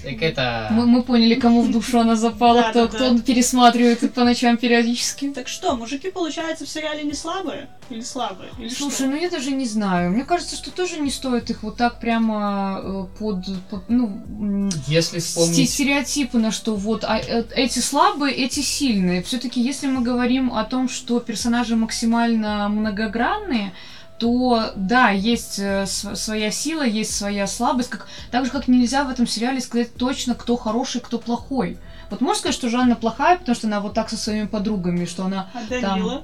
[0.03, 0.67] Так это...
[0.71, 3.21] Мы, мы поняли, кому в душу она запала, Да, кто, да, кто да.
[3.21, 5.29] пересматривает по ночам периодически.
[5.29, 7.67] Так что, мужики, получается, в сериале не слабые?
[7.89, 8.49] Или слабые?
[8.59, 9.05] Или Слушай, что?
[9.07, 10.11] ну я даже не знаю.
[10.11, 15.19] Мне кажется, что тоже не стоит их вот так прямо э, под, под, ну, Если
[15.19, 15.69] вспомнить...
[15.69, 19.23] стереотипы на что вот а, э, эти слабые, эти сильные.
[19.23, 23.73] Все-таки, если мы говорим о том, что персонажи максимально многогранные,
[24.19, 29.03] то да, есть э, св- своя сила, есть своя слабость, как, так же как нельзя
[29.03, 31.77] в этом сериале сказать точно, кто хороший, кто плохой.
[32.09, 35.25] Вот можно сказать, что Жанна плохая, потому что она вот так со своими подругами, что
[35.25, 36.23] она А Данила?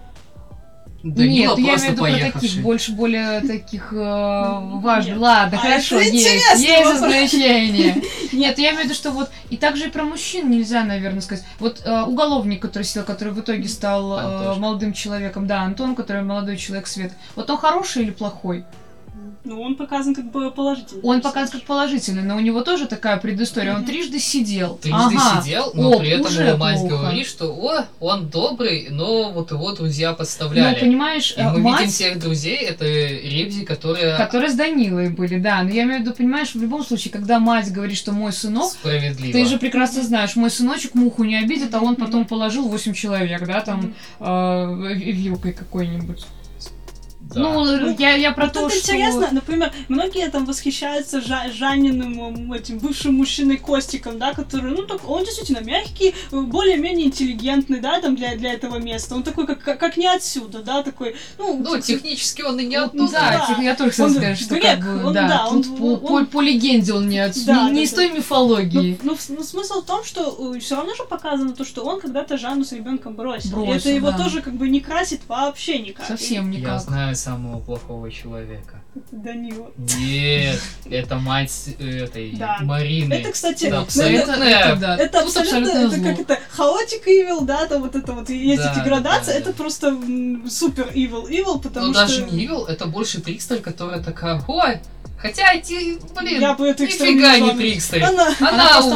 [1.04, 5.20] Данила Нет, я просто имею в виду про таких, больше более таких э, важных.
[5.20, 8.02] Ладно, А хорошо, есть, есть исключение.
[8.32, 11.44] Нет, я имею в виду, что вот и также и про мужчин нельзя, наверное, сказать.
[11.60, 16.22] Вот э, уголовник, который сидел, который в итоге стал э, молодым человеком, да, Антон, который
[16.24, 17.12] молодой человек свет.
[17.36, 18.64] Вот он хороший или плохой?
[19.46, 21.02] Ну, он показан как бы положительно.
[21.04, 23.76] Он показан как положительный, но у него тоже такая предыстория.
[23.76, 24.78] Он трижды сидел.
[24.78, 25.42] Трижды Ага.
[25.42, 26.96] сидел, но О, при этом его мать плохо.
[26.96, 30.80] говорит, что о, он добрый, но вот его друзья Ну, подставляли.
[30.80, 35.38] понимаешь, И э, мы видим мать всех друзей, это Ребзи, которая которые с Данилой были,
[35.40, 35.62] да.
[35.64, 38.72] Но я имею в виду, понимаешь, в любом случае, когда мать говорит, что мой сынок,
[38.72, 39.34] справедлива.
[39.34, 43.46] Ты же прекрасно знаешь, мой сыночек муху не обидит, а он потом положил 8 человек,
[43.46, 46.26] да, там, э, вилкой какой-нибудь.
[47.24, 47.40] Да.
[47.42, 48.92] Ну, я, я про Вот то, это что...
[48.92, 55.08] интересно, например, многие там восхищаются Жа- Жаниным этим бывшим мужчиной Костиком, да, который, ну, так,
[55.10, 59.16] он действительно мягкий, э, более-менее интеллигентный, да, там, для, для этого места.
[59.16, 62.78] Он такой, как, как, не отсюда, да, такой, ну, Ну, типа, технически он и не
[62.78, 63.12] Ну, оттуда.
[63.14, 63.46] да, да.
[63.48, 65.84] типа, я тоже хотела Он сказать, что грек, как бы, он, да, да, он- по,
[65.84, 67.34] он- по- по легенде он не, от...
[67.46, 67.96] Да, не, не да, из да.
[67.96, 69.00] той мифологии.
[69.02, 72.38] Ну, ну, ну, смысл в том, что все равно же показано то, что он когда-то
[72.38, 73.50] Жанну с ребенком бросил.
[73.50, 74.18] И Бросил, это его да.
[74.18, 76.06] тоже как бы не красит вообще никак.
[76.06, 76.82] Совсем Я никак.
[76.82, 78.82] знаю самого плохого человека.
[79.12, 79.72] Данила.
[79.78, 82.60] Нет, это мать этой Да.
[82.62, 83.14] Марины.
[83.14, 84.32] Это, кстати, Да, абсолютно.
[84.34, 84.98] Это, это да.
[84.98, 88.72] Это Тут абсолютно, это как это хаотик evil, да, там вот это вот есть Да,
[88.72, 89.40] эти градации, да, да.
[89.40, 89.98] это просто
[90.50, 94.82] супер evil evil, потому Но что даже не Evil, это больше Трикстер, которая такая, ой,
[95.24, 98.04] хотя эти, блин, я бы это нифига не Трикстер.
[98.04, 98.96] Она, Она, Она просто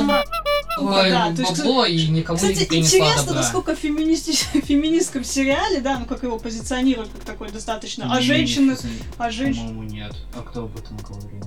[0.79, 3.41] у- ой, Да, то есть, бабло и никому Кстати, не интересно, добра.
[3.41, 8.77] насколько феминисти- феминистком сериале, да, ну как его позиционируют как такой достаточно, а женщины,
[9.17, 10.13] а женщины, По-моему, нет.
[10.35, 11.43] А кто об этом говорил?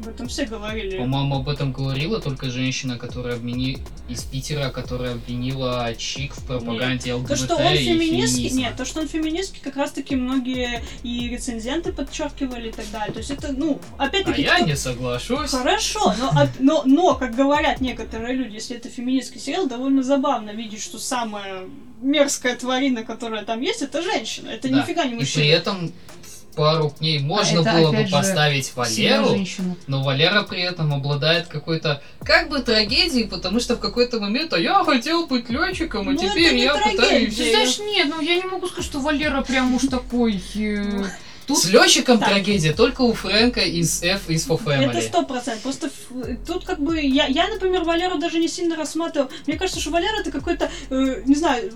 [0.00, 0.96] Об этом все говорили.
[0.98, 3.78] По-моему, об этом говорила только женщина, которая обвини...
[4.08, 8.60] из Питера, которая обвинила Чик в пропаганде ЛГБТ То, что он и феминистский, феминизма.
[8.60, 13.12] нет, то, что он феминистский, как раз таки многие и рецензенты подчеркивали и так далее.
[13.12, 15.50] То есть это, ну, А опять-таки, я кто- не соглашусь.
[15.50, 20.50] Хорошо, но, от- но, но, как говорят некоторые люди, если это феминистский сериал, довольно забавно
[20.50, 21.64] видеть, что самая
[22.00, 24.48] мерзкая тварина, которая там есть, это женщина.
[24.48, 24.80] Это Да.
[24.80, 25.42] нифига не И мужчина.
[25.44, 25.92] при этом
[26.54, 29.36] пару к ней можно это, было бы поставить Валеру,
[29.86, 34.58] но Валера при этом обладает какой-то как бы трагедией, потому что в какой-то момент, а
[34.58, 36.96] я хотел быть летчиком, и Ну, теперь я трагедия.
[37.02, 37.36] пытаюсь...
[37.36, 40.42] Знаешь, нет, ну я не могу сказать, что Валера прям уж такой...
[40.54, 41.04] э,
[41.50, 42.28] Тут С летчиком Так.
[42.30, 44.90] трагедия только у Фрэнка из F is for Family.
[44.90, 45.62] Это сто процентов.
[45.62, 45.90] Просто
[46.46, 49.28] тут как бы я, я, например, Валеру даже не сильно рассматривал.
[49.46, 51.72] Мне кажется, что Валера это какое-то, э, не знаю,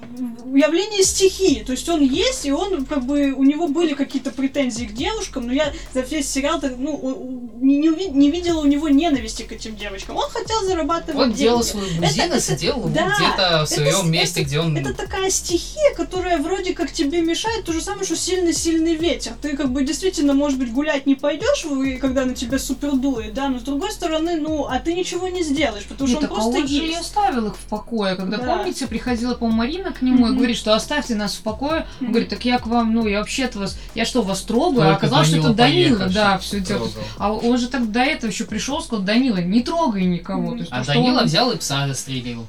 [0.54, 1.62] явление стихии.
[1.64, 5.46] То есть он есть, и он как бы у него были какие-то претензии к девушкам,
[5.46, 9.42] но я за весь сериал так, ну, не, не, уви- не видела у него ненависти
[9.42, 10.16] к этим девочкам.
[10.16, 11.42] Он хотел зарабатывать Он деньги.
[11.42, 14.76] делал Это- это- и делал его да, где-то в это своем с- месте, где он...
[14.76, 19.32] Это такая стихия, которая вроде как тебе мешает, то же самое, что сильный-сильный ветер.
[19.40, 23.34] Ты как бы действительно, может быть, гулять не пойдешь, вы- когда на тебя супер дует,
[23.34, 26.22] да, но с другой стороны, ну, а ты ничего не сделаешь, потому Ну, что он
[26.22, 27.00] так а просто он же и есть.
[27.00, 28.16] оставил их в покое.
[28.16, 28.44] Когда, Да.
[28.56, 30.36] помните, приходила, по Марина к нему и Мгм.
[30.38, 31.86] говорит, что оставьте нас в покое.
[32.00, 32.12] Он Мгм.
[32.12, 34.90] говорит, так я к вам, ну, я вообще от вас, я что, вас трогаю?
[34.90, 36.92] а оказалось, что это Данила да, все делает.
[37.18, 40.42] А он же так до этого еще пришел, сказал, Данила, не трогай никого.
[40.48, 40.50] Мгм.
[40.52, 42.46] То есть, А то, Данила он- взял и пса застрелил.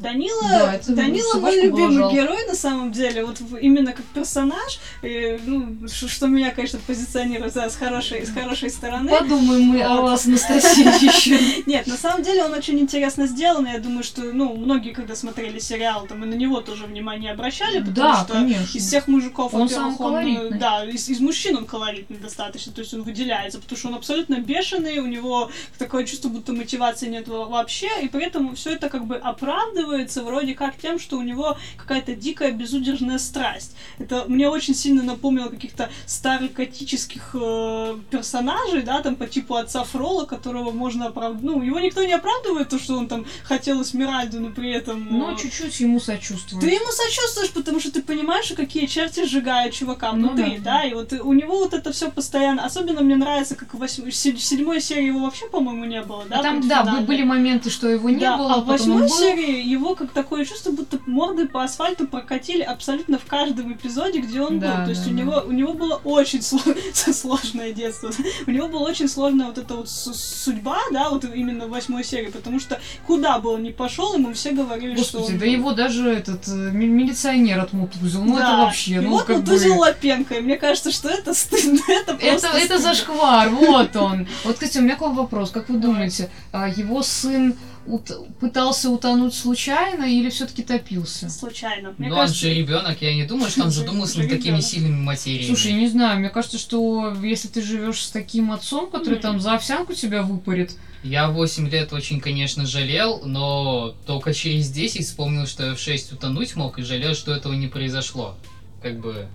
[0.00, 2.14] Данила, Да, это Данила мой любимый жалко.
[2.14, 7.52] герой на самом деле, вот именно как персонаж, э, ну, ш- что меня, конечно, позиционирует
[7.54, 9.10] да, с хорошей, с хорошей стороны.
[9.10, 10.02] Подумаем мы о Вот.
[10.10, 11.38] вас, Анастасия, еще.
[11.66, 15.14] Нет, на самом деле он очень интересно сделан, и я думаю, что, ну, многие, когда
[15.14, 18.78] смотрели сериал, там и на него тоже внимание обращали, потому Да, что конечно.
[18.78, 22.94] из всех мужиков, Он самый он, да, из, из мужчин он колоритный достаточно, то есть
[22.94, 27.46] он выделяется, потому что он абсолютно бешеный, у него такое чувство, будто мотивации нет во-
[27.46, 31.22] вообще, и при этом все это как бы оправдано, оправдывается вроде как тем, что у
[31.22, 33.74] него какая-то дикая безудержная страсть.
[33.98, 39.84] Это мне очень сильно напомнило каких-то старых готических э, персонажей, да, там по типу отца
[39.84, 41.42] Фрола, которого можно оправдать.
[41.42, 45.32] Ну, его никто не оправдывает, то, что он там хотел Эсмеральду, но при этом...
[45.32, 46.60] Э, чуть-чуть ему сочувствую.
[46.60, 50.82] ты ему сочувствуешь, потому что ты понимаешь, какие черти сжигают чувака Ну внутри, да.
[50.82, 52.64] да, и вот у него вот это все постоянно.
[52.64, 56.38] Особенно мне нравится, как в восьм- седьмой серии его вообще, по-моему, не было, да?
[56.38, 57.00] А там, да, финальной.
[57.00, 60.10] бы- были моменты, что его не да, было, а в он восьмой серии его как
[60.12, 64.84] такое чувство, будто морды по асфальту прокатили абсолютно в каждом эпизоде, где он Да, был.
[64.84, 65.20] То есть да, у да.
[65.22, 66.76] него у него было очень сло-
[67.12, 68.10] сложное детство.
[68.46, 72.04] У него была очень сложная вот эта вот су- судьба, да, вот именно в восьмой
[72.04, 75.46] серии, потому что куда бы он ни пошел, ему все говорили, что Господи, он да
[75.46, 78.22] его даже этот э, ми- милиционер отмутузил.
[78.24, 78.56] Ну это Да.
[78.64, 79.72] вообще, И ну вот вот бы...
[79.78, 84.26] Лапенко, и мне кажется, что это стыдно, это Это, это зашквар, вот он.
[84.44, 85.50] Вот, кстати, у меня к вам вопрос.
[85.50, 87.54] Как вы думаете, а, его сын
[87.86, 91.28] ут- пытался утонуть случайно или все-таки топился?
[91.28, 91.94] Случайно.
[91.98, 95.00] Мне Ну, он кажется, же ребенок, я не думаю, что он задумался над такими сильными
[95.00, 95.46] материями.
[95.46, 99.54] Слушай, не знаю, мне кажется, что если ты живешь с таким отцом, который там за
[99.54, 105.66] овсянку тебя выпарит, Я 8 лет очень, конечно, жалел, но только через 10 вспомнил, что
[105.66, 108.36] я в 6 утонуть мог, и жалел, что этого не произошло.
[108.82, 109.26] Как бы...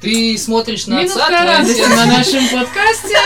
[0.00, 3.16] Ты смотришь на минутка отца, твой радости отец, на нашем подкасте.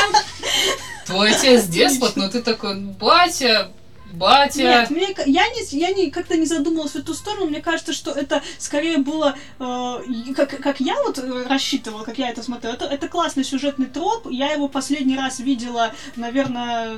[1.06, 3.70] твой отец деспот, но ты такой, батя,
[4.14, 4.62] батя...
[4.62, 7.46] Нет, мне, я, не, я не, как-то не задумалась в эту сторону.
[7.46, 9.96] Мне кажется, что это скорее было, э,
[10.34, 12.74] как, как я вот э, рассчитывала, как я это смотрела.
[12.74, 14.28] Это, это классный сюжетный троп.
[14.30, 16.94] Я его последний раз видела, наверное,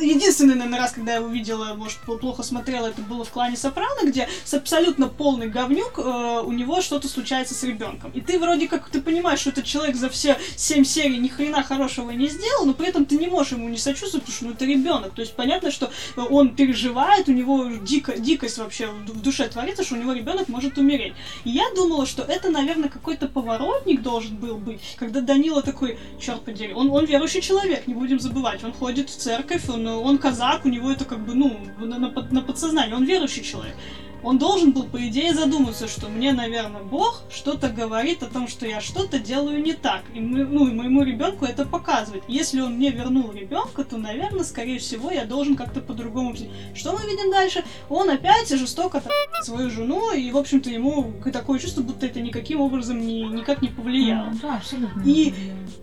[0.00, 3.56] единственный, наверное, раз, когда я его видела, может, пл- плохо смотрела, это было в клане
[3.56, 8.10] Сопрано, где с абсолютно полный говнюк э, у него что-то случается с ребенком.
[8.12, 11.62] И ты вроде как ты понимаешь, что этот человек за все семь серий ни хрена
[11.62, 14.52] хорошего не сделал, но при этом ты не можешь ему не сочувствовать, потому что ну,
[14.52, 15.14] это ребенок.
[15.14, 19.48] То есть понятно, что он переживает, у него дико, дикость вообще в ду- в душе
[19.48, 21.14] творится, что у него ребенок может умереть.
[21.44, 26.44] И я думала, что это, наверное, какой-то поворотник должен был быть, когда Данила такой, черт
[26.44, 30.64] подери, он, он верующий человек, не будем забывать, он ходит в церковь, он, он казак,
[30.64, 33.76] у него это как бы, ну, на, на на подсознании, он верующий человек.
[34.22, 38.66] Он должен был, по идее, задуматься, что мне, наверное, Бог что-то говорит о том, что
[38.66, 40.02] я что-то делаю не так.
[40.14, 42.24] И, мы, ну, и моему ребенку это показывает.
[42.28, 46.34] Если он мне вернул ребенка, то, наверное, скорее всего, я должен как-то по-другому...
[46.74, 47.64] Что мы видим дальше?
[47.88, 49.02] Он опять жестоко
[49.44, 53.68] свою жену, и, в общем-то, ему такое чувство, будто это никаким образом ни, никак не
[53.68, 54.30] повлияло.
[54.32, 55.02] Ну, Да, абсолютно.
[55.04, 55.32] И-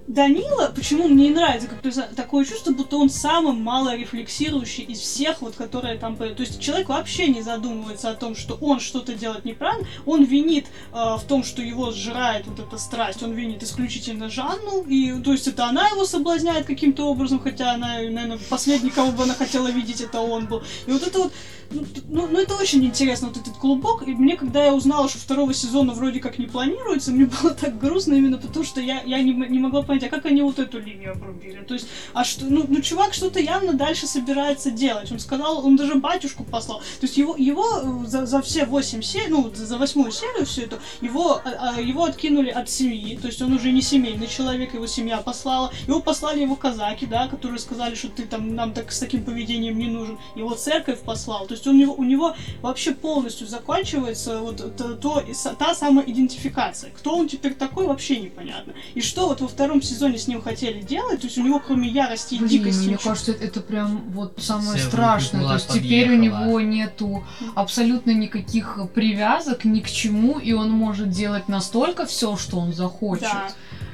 [0.07, 1.81] Данила, почему мне не нравится, как
[2.15, 6.15] такое чувство, будто он самый мало рефлексирующий из всех, вот которые там...
[6.15, 10.67] То есть человек вообще не задумывается о том, что он что-то делает неправильно, он винит
[10.93, 15.31] э, в том, что его сжирает вот эта страсть, он винит исключительно Жанну, и то
[15.31, 19.69] есть это она его соблазняет каким-то образом, хотя она, наверное, последний, кого бы она хотела
[19.69, 20.61] видеть, это он был.
[20.85, 21.33] И вот это вот
[21.71, 24.07] ну, ну, ну, это очень интересно, вот этот клубок.
[24.07, 27.79] И мне, когда я узнала, что второго сезона вроде как не планируется, мне было так
[27.79, 30.79] грустно именно потому, что я, я не, не могла понять, а как они вот эту
[30.79, 31.61] линию обрубили.
[31.63, 35.11] То есть, а что, ну, ну, чувак что-то явно дальше собирается делать.
[35.11, 36.79] Он сказал, он даже батюшку послал.
[36.79, 37.65] То есть его, его
[38.03, 41.81] э, за, за все восемь серий, ну, за восьмую серию всю эту, его, а, а,
[41.81, 45.71] его откинули от семьи, то есть он уже не семейный человек, его семья послала.
[45.87, 49.77] Его послали его казаки, да, которые сказали, что ты там нам так с таким поведением
[49.77, 50.17] не нужен.
[50.35, 51.45] Его церковь послал.
[51.47, 55.23] То есть он, у него- у него вообще полностью заканчивается вот то, то-
[55.59, 56.91] та самая идентификация.
[56.91, 58.73] Кто он теперь такой, вообще непонятно.
[58.93, 61.89] И что вот во втором сезоне с ним хотели делать, то есть у него кроме
[61.89, 62.79] ярости и Блин, дикости...
[62.79, 65.45] мне ничего- кажется, это прям вот самое Все, страшное.
[65.47, 67.23] То есть теперь у него нету
[67.55, 73.23] абсолютно никаких привязок ни к чему, и он может делать настолько все, что он захочет.
[73.23, 73.49] Да.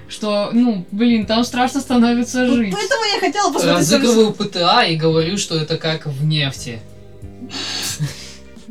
[0.08, 2.74] Что, ну, блин, там страшно становится Вот жить.
[2.74, 3.78] поэтому я хотела посмотреть...
[3.78, 6.82] Разыгрываю ПТА и говорю, что это как в нефти.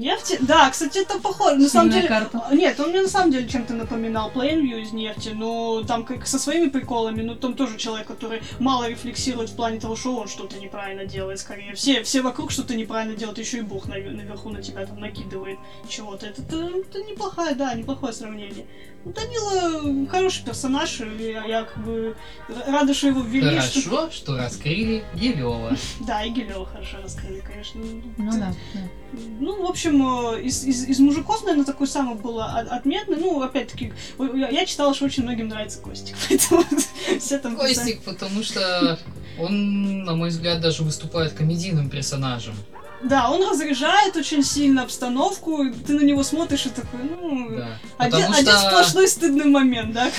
[0.01, 0.39] Нефти?
[0.41, 1.57] Да, кстати, это похоже.
[1.57, 2.09] На самом деле...
[2.09, 2.43] карта.
[2.53, 6.39] Нет, он мне на самом деле чем-то напоминал Plainview из нефти, но там как со
[6.39, 10.59] своими приколами, но там тоже человек, который мало рефлексирует в плане того, что он что-то
[10.59, 11.75] неправильно делает, скорее.
[11.75, 15.59] Все, все вокруг что-то неправильно делают, еще и Бог наве- наверху на тебя там накидывает
[15.89, 16.27] чего-то.
[16.27, 18.65] Это, это, это неплохое, да, неплохое сравнение.
[19.05, 22.17] Ну, Данила хороший персонаж, и я, я как бы
[22.67, 23.61] рада, что его ввели.
[23.61, 25.77] что- Хорошо, что раскрыли Гелева.
[26.07, 27.81] Да, и Гилева хорошо раскрыли, конечно.
[28.17, 28.53] Ну да.
[29.13, 33.17] Ну, в общем, э, из, из, из мужиков, наверное, такой самый был от- отметный.
[33.17, 36.65] Ну, опять-таки, я, читала, что очень многим нравится Костик, поэтому
[37.21, 37.57] все там...
[37.57, 38.99] Костик, потому что
[39.39, 42.55] он, на мой взгляд, даже выступает комедийным персонажем.
[43.03, 47.57] Да, он разряжает очень сильно обстановку, ты на него смотришь и такой, ну...
[47.57, 47.79] Да.
[47.97, 48.69] Один, Потому один что...
[48.69, 50.11] сплошной стыдный момент, да?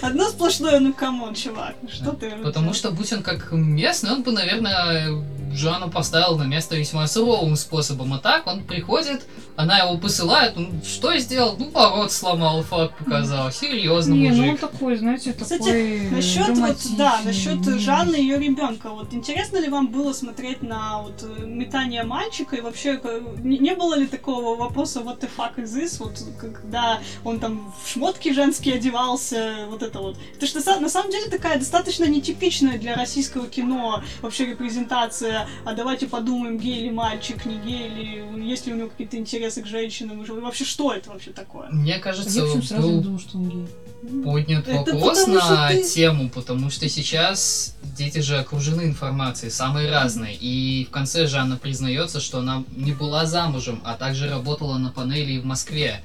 [0.02, 2.30] Одно сплошное, ну come on, чувак, ну что ты...
[2.42, 5.22] Потому что, будь он как местный, он бы, наверное,
[5.52, 8.12] Жанну поставил на место весьма суровым способом.
[8.14, 9.26] А так он приходит,
[9.56, 11.56] она его посылает, он что сделал?
[11.58, 13.50] Ну, ворот сломал, факт показал.
[13.52, 14.60] Серьезно, Не, ну он мужик.
[14.60, 17.64] такой, знаете, Кстати, такой Насчет вот, да, насчет.
[17.80, 18.90] Жанны и ее ребенка.
[18.90, 23.58] Вот интересно ли вам было смотреть на вот э, метание мальчика и вообще к- не,
[23.58, 25.98] не было ли такого вопроса what the fuck is this?
[25.98, 30.16] Вот когда он там в шмотки женские одевался, вот это вот.
[30.36, 35.39] Это что на самом деле такая достаточно нетипичная для российского кино вообще репрезентация.
[35.64, 39.62] А давайте подумаем, гей ли мальчик, не гей ли, есть ли у него какие-то интересы
[39.62, 41.68] к женщинам, и вообще что это вообще такое?
[41.70, 44.22] Мне Я, кажется, в общем, сразу не был думал, что он гей.
[44.24, 49.90] поднят Это вопрос потому на ты- тему, потому что сейчас дети же окружены информацией, самой
[49.90, 50.34] разной.
[50.40, 55.38] И в конце Жанна признается, что она не была замужем, а также работала на панели
[55.38, 56.02] в Москве.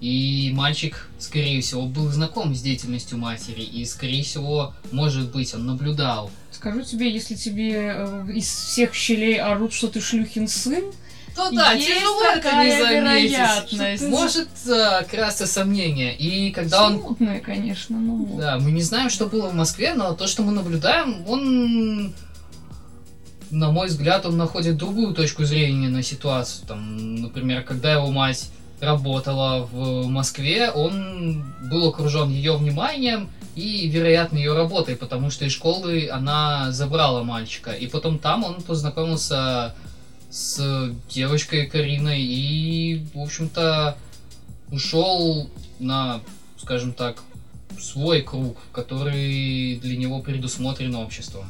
[0.00, 5.66] И мальчик, скорее всего, был знаком с деятельностью матери, и, скорее всего, может быть, он
[5.66, 6.30] наблюдал.
[6.54, 10.84] Скажу тебе, если тебе э, из всех щелей орут, что ты шлюхин сын,
[11.34, 14.08] То да, Есть тяжело это не заметить.
[14.08, 16.16] Может э, красться сомнение.
[16.16, 18.36] И когда он смутное, конечно, ну...
[18.38, 22.14] Да, мы не знаем, что было в Москве, но то, что мы наблюдаем, он,
[23.50, 26.66] на мой взгляд, он находит другую точку зрения на ситуацию.
[26.68, 28.48] Там, например, когда его мать
[28.80, 35.52] работала в Москве, он был окружен ее вниманием и, вероятно, ее работой, потому что из
[35.52, 37.72] школы она забрала мальчика.
[37.72, 39.74] И потом там он познакомился
[40.30, 43.96] с девочкой Кариной и, в общем-то,
[44.72, 45.48] ушел
[45.78, 46.20] на,
[46.58, 47.22] скажем так,
[47.78, 51.46] свой круг, который для него предусмотрен обществом.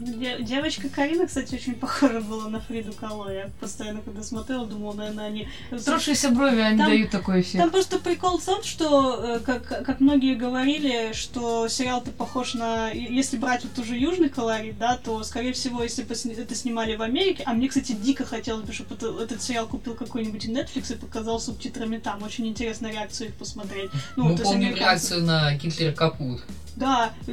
[0.00, 3.30] Де- девочка Карина, кстати, очень похожа была на Фриду Кало.
[3.30, 5.48] Я постоянно, когда смотрела, думала, наверное, они...
[5.78, 7.58] Сросшиеся брови, они Там- дают такой эффект.
[7.58, 12.90] Там просто прикол в том, что, э, как, как многие говорили, что сериал-то похож на...
[12.92, 17.02] Если брать вот уже южный колорит, да, то, скорее всего, если бы это снимали в
[17.02, 17.42] Америке...
[17.44, 21.38] А мне, кстати, дико хотелось бы, чтобы это- этот сериал купил какой-нибудь Netflix и показал
[21.38, 22.22] субтитрами там.
[22.22, 23.90] Очень интересно реакцию их посмотреть.
[24.16, 26.40] Ну, Мы есть помним реакцию на Гитлер Капут.
[26.80, 27.32] Да, э,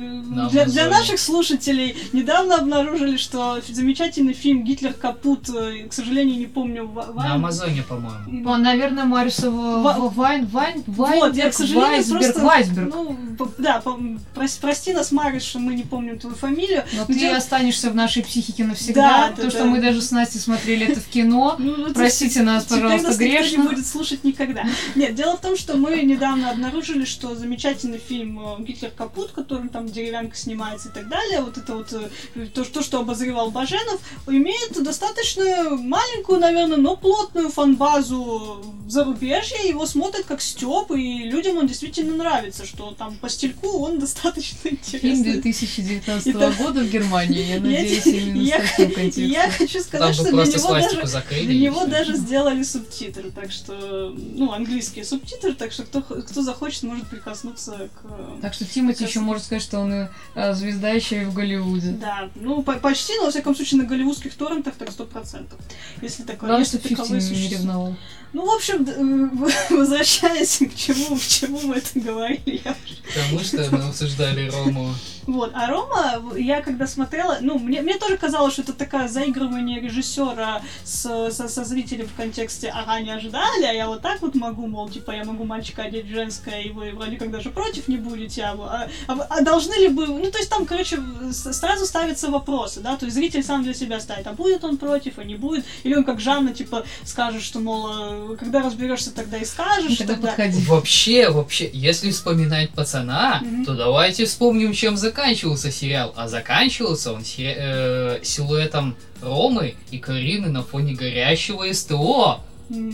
[0.51, 6.45] для, для наших слушателей недавно обнаружили, что замечательный фильм «Гитлер капут», э, к сожалению, не
[6.45, 8.29] помню, Ва- На Вайн- Амазоне, по-моему.
[8.29, 12.41] или- О, наверное, Марисова Ва- Вайн, Вайн, Вот, я, к сожалению, Вайсберг, просто...
[12.45, 12.93] Вайсберг.
[12.93, 13.97] Ну, по- да, по-
[14.35, 16.83] прос- прости нас, Мариш, мы не помним твою фамилию.
[16.93, 19.69] Но ну, ты дело- останешься в нашей психике навсегда, Да, потому да, что да.
[19.69, 21.55] мы даже с Настей смотрели это в кино.
[21.67, 23.61] Ну, Простите нас, пожалуйста, нас грешно.
[23.61, 24.63] не будет слушать никогда.
[24.95, 29.69] Нет, дело в том, что мы недавно обнаружили, что замечательный фильм э, «Гитлер капут», который
[29.69, 34.01] там деревянка снимается и так далее, вот это вот э, то, то, что обозревал Баженов,
[34.27, 41.57] имеет достаточно маленькую, наверное, но плотную фанбазу в зарубежье, его смотрят как Степ, и людям
[41.57, 45.33] он действительно нравится, что там по стильку он достаточно Фильм интересный.
[45.41, 49.23] 2019 Это- года в Германии, я Я надеюсь, те- именно я- с таким контекстом.
[49.25, 51.45] я хочу сказать, что для него даже закрыли.
[51.45, 56.83] для него даже сделали субтитры, так что, ну, английские субтитры, так что кто, кто захочет,
[56.83, 58.41] может прикоснуться к...
[58.41, 61.91] Так что Тимати еще раз- может сказать, что он а, звезда еще и в Голливуде.
[61.91, 65.59] Да, ну, по- почти, но, во всяком случае, на голливудских торрентах так сто процентов.
[66.01, 67.97] Если такое, Главное, если что 50 таковые не существуют.
[68.33, 72.75] Ну, в общем, э, возвращаясь к чему, к чему мы это говорили, я
[73.13, 74.93] Потому что мы обсуждали Рому.
[75.27, 79.81] Вот, а Рома, я когда смотрела, ну, мне, мне тоже казалось, что это такое заигрывание
[79.81, 84.35] режиссера с, со, со зрителем в контексте «ага, не ожидали, а я вот так вот
[84.35, 87.97] могу, мол, типа, я могу мальчика одеть женское, и вы вроде как даже против не
[87.97, 90.97] будете, а, а, а а должны ли бы...» Ну, то есть там, короче,
[91.31, 95.19] сразу ставятся вопросы, да, то есть зритель сам для себя ставит, а будет он против,
[95.19, 99.37] а не будет, или он как Жанна, типа, скажет, что, мол, э, когда разберешься, тогда
[99.37, 100.27] и скажешь, Тогда тогда...
[100.29, 100.63] подходи.
[100.65, 103.65] Вообще, вообще, если вспоминать пацана, Мгм.
[103.65, 106.13] то давайте вспомним, чем заканчивался сериал.
[106.15, 112.41] А заканчивался он сери- э, силуэтом Ромы и Карины на фоне горящего СТО.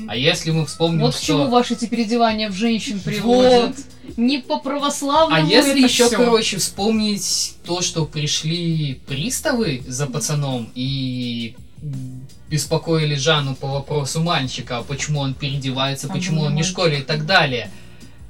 [0.07, 1.25] А если мы вспомним, Вот к что...
[1.25, 3.75] чему ваши эти переодевания в женщин приводят.
[4.17, 6.17] Не по православному А если еще, всё.
[6.17, 11.55] короче, вспомнить то, что пришли приставы за пацаном и
[12.49, 16.99] беспокоили Жанну по вопросу мальчика, а почему он переодевается, Там почему он не в школе
[16.99, 17.71] и так далее,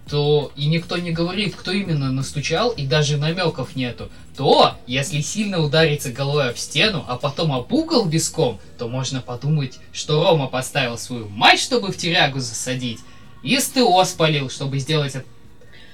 [0.09, 5.59] то и никто не говорит, кто именно настучал, и даже намеков нету, то, если сильно
[5.59, 10.97] удариться головой об стену, а потом об угол виском, то можно подумать, что Рома подставил
[10.97, 12.99] свою мать, чтобы в тюрягу засадить,
[13.43, 15.25] и СТО спалил, чтобы сделать это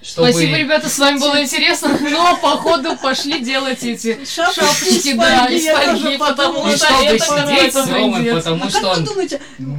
[0.02, 0.32] чтобы...
[0.32, 5.70] Спасибо, ребята, с вами было интересно, но походу пошли делать эти Шапочки, шапочки, да, фольги,
[5.70, 8.36] тоже потому И что чтобы это сидеть с какой-то Ромой, трындец.
[8.36, 9.08] потому А что он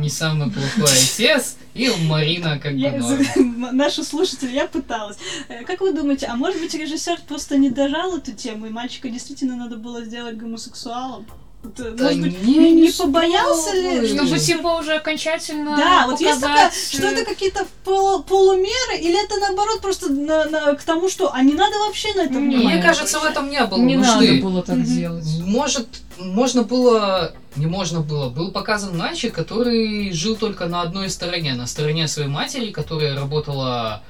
[0.00, 3.76] не самый плохой отец, и Марина как бы норм.
[3.76, 5.18] наши слушатели, я пыталась.
[5.48, 9.08] Э, Как вы думаете, а может быть режиссер просто не дожал эту тему, и мальчика
[9.08, 11.26] действительно надо было сделать гомосексуалом?
[11.62, 14.08] Э, Да Может быть, не, не, побоялся ли?
[14.08, 19.22] Чтобы типа уже окончательно Да, вот есть такая, показать, что это какие-то полу- полумеры, или
[19.22, 22.80] это наоборот просто на- на- к тому, что а не надо вообще на этом Мне
[22.82, 24.42] кажется, в этом не было не надо нужды.
[24.42, 24.84] было так Мгм.
[24.86, 25.26] делать.
[25.44, 25.86] Может,
[26.18, 31.66] можно было, не можно было, был показан мальчик, который жил только на одной стороне, на
[31.66, 34.02] стороне своей матери, которая работала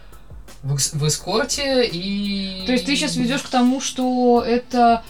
[0.62, 2.64] в, в эскорте и...
[2.66, 5.03] То есть ты сейчас ведешь к тому, что это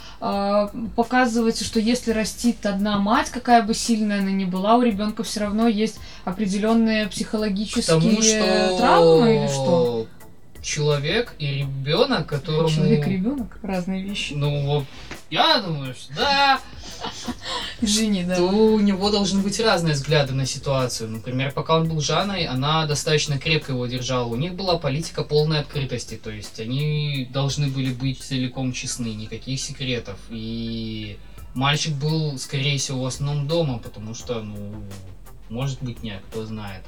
[0.96, 5.40] показывается, что если растит одна мать, какая бы сильная она ни была, у ребенка все
[5.40, 10.06] равно есть определенные психологические тому, что травмы или что?
[10.62, 12.68] Человек и ребенок, которому...
[12.68, 14.34] Человек и ребенок разные вещи.
[14.34, 14.84] Ну, вот,
[15.30, 16.60] я думаю, что да,
[17.80, 18.36] Извини, да.
[18.36, 21.10] то у него должны быть разные взгляды на ситуацию.
[21.10, 24.26] Например, пока он был Жанной, она достаточно крепко его держала.
[24.26, 29.60] У них была политика полной открытости, то есть они должны были быть целиком честны, никаких
[29.60, 30.18] секретов.
[30.30, 31.18] И
[31.54, 34.74] мальчик был, скорее всего, в основном дома, потому что, ну,
[35.48, 36.82] может быть, нет, кто знает.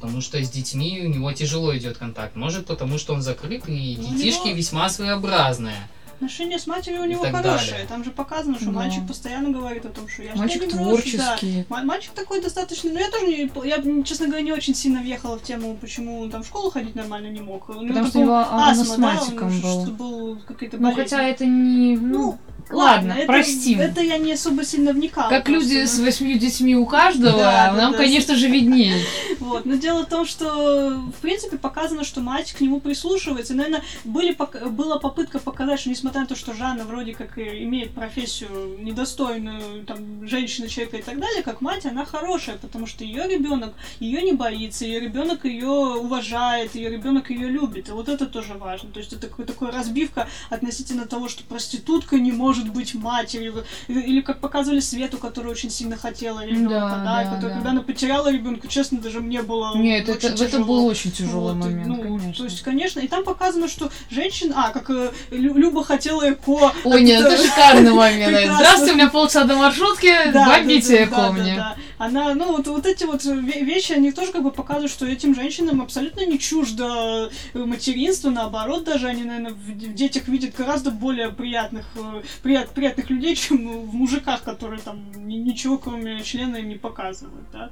[0.00, 2.36] Потому что с детьми у него тяжело идет контакт.
[2.36, 5.76] Может, потому что он закрыт, и Ну, у детишки него- весьма своеобразные.
[6.16, 7.42] Отношения с матерью у него хорошие.
[7.72, 7.86] далее.
[7.88, 8.70] Там же показано, что Да.
[8.72, 10.78] мальчик постоянно говорит о том, что я Мальчик тебя да.
[10.78, 11.64] творческий.
[11.68, 15.38] Ма- Мальчик такой достаточно, ну я тоже не, я, честно говоря, не очень сильно въехала
[15.38, 17.68] в тему, почему он там в школу ходить нормально не мог.
[17.68, 19.84] У него Потому что него астма, да, он был.
[19.92, 21.02] был какая-то Ну, болезнь.
[21.02, 21.96] хотя это не...
[21.96, 22.38] Ну,
[22.70, 23.80] Ну, ладно, это, простим.
[23.80, 25.28] Это я не особо сильно вникала.
[25.28, 25.86] как просто, люди ну.
[25.86, 27.98] с восьмью детьми у каждого, Да, да, нам, да.
[27.98, 29.00] конечно же, виднее.
[29.40, 29.66] Вот.
[29.66, 33.54] Но дело в том, что, в принципе, показано, что мать к нему прислушивается.
[33.54, 34.34] Наверное, были,
[34.70, 39.84] была попытка показать, что несмотря на то, что Жанна вроде как и имеет профессию недостойную
[39.84, 44.22] там, женщины, человека и так далее, как мать, она хорошая, потому что ее ребенок ее
[44.22, 47.88] не боится, ее ребенок ее уважает, ее ребенок ее любит.
[47.88, 48.90] И вот это тоже важно.
[48.90, 53.64] То есть это такой, такой разбивка относительно того, что проститутка не может быть матерью.
[53.88, 57.54] Или, как показывали Свету, которая очень сильно хотела ребенка, Да, да, да, которая, да.
[57.54, 61.54] когда она потеряла ребенка, честно, даже мне было Нет, очень это, это был очень тяжелый
[61.54, 62.32] Вот, момент, ну, конечно.
[62.34, 66.72] То есть, конечно, и там показано, что женщина, а, как э, Лю- Люба хотела ЭКО.
[66.84, 68.36] Ой, нет, это шикарный момент.
[68.54, 71.64] Здравствуйте, у меня полчаса до маршрутки, бомбите да, да, ко да, мне.
[71.96, 75.34] Она, ну, вот, вот эти вот ве- вещи, они тоже как бы показывают, что этим
[75.34, 80.90] женщинам абсолютно не чуждо э, материнство, наоборот, даже они, наверное, в, в детях видят гораздо
[80.90, 86.60] более приятных, э, прият- приятных людей, чем в мужиках, которые там ни- ничего, кроме члена
[86.60, 87.70] не показывают, да.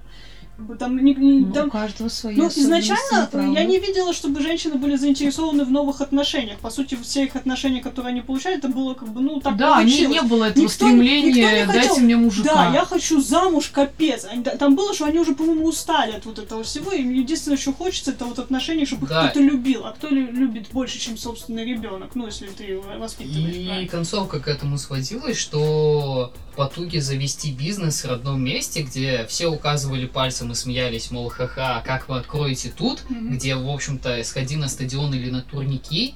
[0.56, 3.50] Как бы Там, ни- ни- Ну, там у каждого свои Ну, изначально правда.
[3.58, 6.58] я не видела, чтобы женщины были заинтересованы в новых отношениях.
[6.58, 9.82] По сути, все их отношения, которые они получали, это было как бы, ну, так Да,
[9.82, 10.22] не, получилось.
[10.22, 12.54] не было этого Никто не- никто не стремления, хотел- дайте мне мужика.
[12.54, 14.26] Да, я хочу замуж, капец.
[14.30, 16.92] Они- Там было, что они уже, по-моему, устали от вот этого всего.
[16.92, 19.28] Им единственное, что хочется, это вот отношения, чтобы их Да.
[19.28, 19.86] кто-то любил.
[19.86, 22.10] А кто лю- любит больше, чем собственный ребенок?
[22.14, 23.56] Ну, если ты воспитываешь.
[23.56, 23.88] И правильно.
[23.88, 30.41] концовка к этому сводилась, что потуги завести бизнес в родном месте, где все указывали пальцем
[30.50, 33.36] и смеялись, мол, ха-ха, а как вы откроете тут, Мгм.
[33.36, 36.14] где, в общем-то, сходи на стадион или на турники,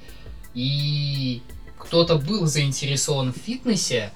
[0.53, 1.41] и
[1.77, 4.11] кто-то был заинтересован в фитнесе,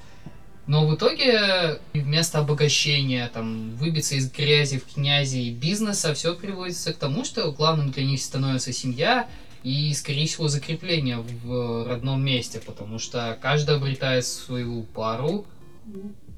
[0.68, 6.97] но в итоге вместо обогащения, там, выбиться из грязи в князи бизнеса, все приводится к
[6.97, 9.28] тому, что главным для них становится семья
[9.64, 15.45] и, скорее всего, закрепление в родном месте, потому что каждый обретает свою пару,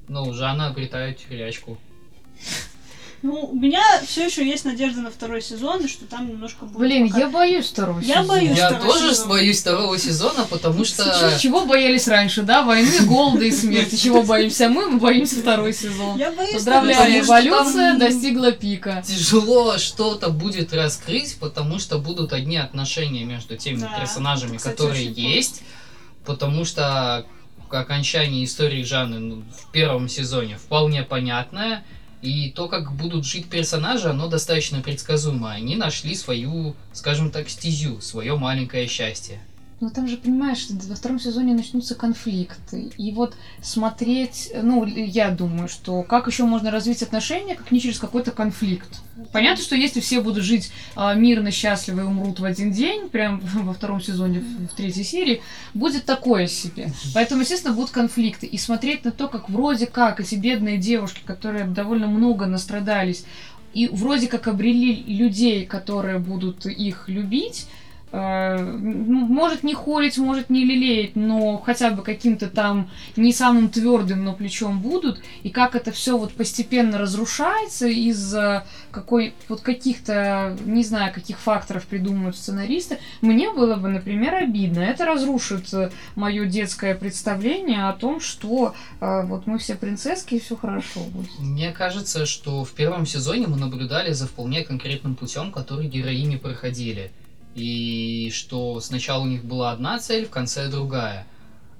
[0.08, 1.78] ну, Жанна обретает тюрячку.
[3.24, 6.76] Ну, у меня все еще есть надежда на второй сезон, и что там немножко будет.
[6.76, 8.28] Блин, пока- я боюсь второго Я сезона.
[8.28, 8.58] боюсь.
[8.58, 9.28] Я тоже сезон.
[9.30, 11.38] боюсь второго сезона, потому что...
[11.40, 12.62] Чего боялись раньше, да?
[12.62, 13.96] Войны, голода и смерти.
[13.96, 14.90] Чего боимся мы?
[14.90, 16.18] Мы боимся второй сезон.
[16.18, 16.52] Я боюсь.
[16.52, 19.02] Поздравляю, эволюция достигла пика.
[19.06, 25.10] тяжело что-то будет раскрыть, потому что будут одни отношения между теми Да, персонажами, кстати, которые
[25.10, 25.62] есть,
[26.26, 27.24] потому что
[27.70, 31.84] к окончании истории Жанны ну, в первом сезоне вполне понятное,
[32.24, 35.52] и то, как будут жить персонажи, оно достаточно предсказуемо.
[35.52, 39.40] Они нашли свою, скажем так, стезю, свое маленькое счастье.
[39.80, 42.92] Ну там же, понимаешь, во втором сезоне начнутся конфликты.
[42.96, 47.98] И вот смотреть, ну, я думаю, что как еще можно развить отношения, как не через
[47.98, 48.88] какой-то конфликт.
[49.32, 53.40] Понятно, что если все будут жить а, мирно, счастливо и умрут в один день, прям
[53.54, 55.42] во втором сезоне, в, в третьей серии,
[55.74, 56.90] будет такое себе.
[57.12, 58.46] Поэтому, естественно, будут конфликты.
[58.46, 63.24] И смотреть на то, как вроде как эти бедные девушки, которые довольно много настрадались,
[63.74, 67.66] и вроде как обрели людей, которые будут их любить,
[68.14, 74.34] может не холить, может не лелеять, но хотя бы каким-то там не самым твердым, но
[74.34, 81.12] плечом будут, и как это все вот постепенно разрушается из-за какой вот каких-то, не знаю,
[81.12, 84.80] каких факторов придумывают сценаристы, мне было бы, например, обидно.
[84.80, 85.68] Это разрушит
[86.14, 91.30] мое детское представление о том, что э, вот мы все принцесски и все хорошо будет.
[91.40, 97.10] Мне кажется, что в первом сезоне мы наблюдали за вполне конкретным путем, который героини проходили.
[97.54, 101.26] И что сначала у них была одна цель, в конце другая.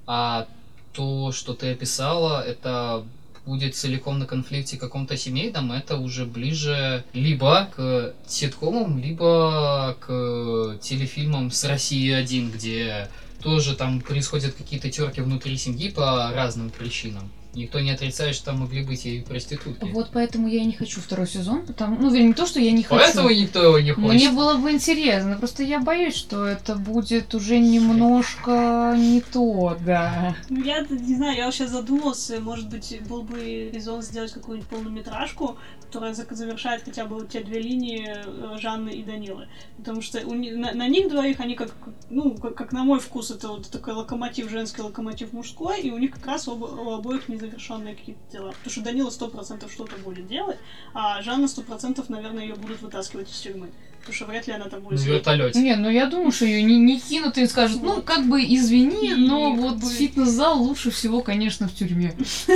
[0.07, 0.47] А
[0.93, 3.03] то, что ты описала, это
[3.45, 11.51] будет целиком на конфликте каком-то семейном, это уже ближе либо к ситкомам, либо к телефильмам
[11.51, 13.09] с России 1, где
[13.41, 17.29] тоже там происходят какие-то терки внутри семьи по разным причинам.
[17.55, 19.85] Никто не отрицает, что там могли быть и проститутки.
[19.85, 22.71] Вот поэтому я и не хочу второй сезон, потому ну, вернее, не то, что я
[22.71, 23.01] не хочу.
[23.01, 24.09] Поэтому никто его не хочет.
[24.09, 30.35] Мне было бы интересно, просто я боюсь, что это будет уже немножко не то, да.
[30.49, 34.69] Ну, я не знаю, я вот сейчас задумался, может быть, был бы резон сделать какую-нибудь
[34.69, 39.47] полнометражку, которая завершает хотя бы те две линии э, Жанны и Данилы.
[39.77, 41.71] Потому что у на, на них двоих они как,
[42.09, 45.97] ну, как, как на мой вкус, это вот такой локомотив женский, локомотив мужской, и у
[45.97, 48.49] них как раз оба- у обоих незавершенные какие-то дела.
[48.51, 50.57] Потому что Данила сто процентов что-то будет делать,
[50.93, 53.69] а Жанна сто процентов, наверное, ее будут вытаскивать из тюрьмы.
[53.99, 55.13] Потому что вряд ли она там На будет сидеть.
[55.15, 55.59] вертолете.
[55.59, 59.09] Не, ну я думаю, что ее не, не кинут и скажут, ну, как бы извини,
[59.11, 62.13] И но как вот бы- фитнес-зал лучше всего, конечно, в тюрьме.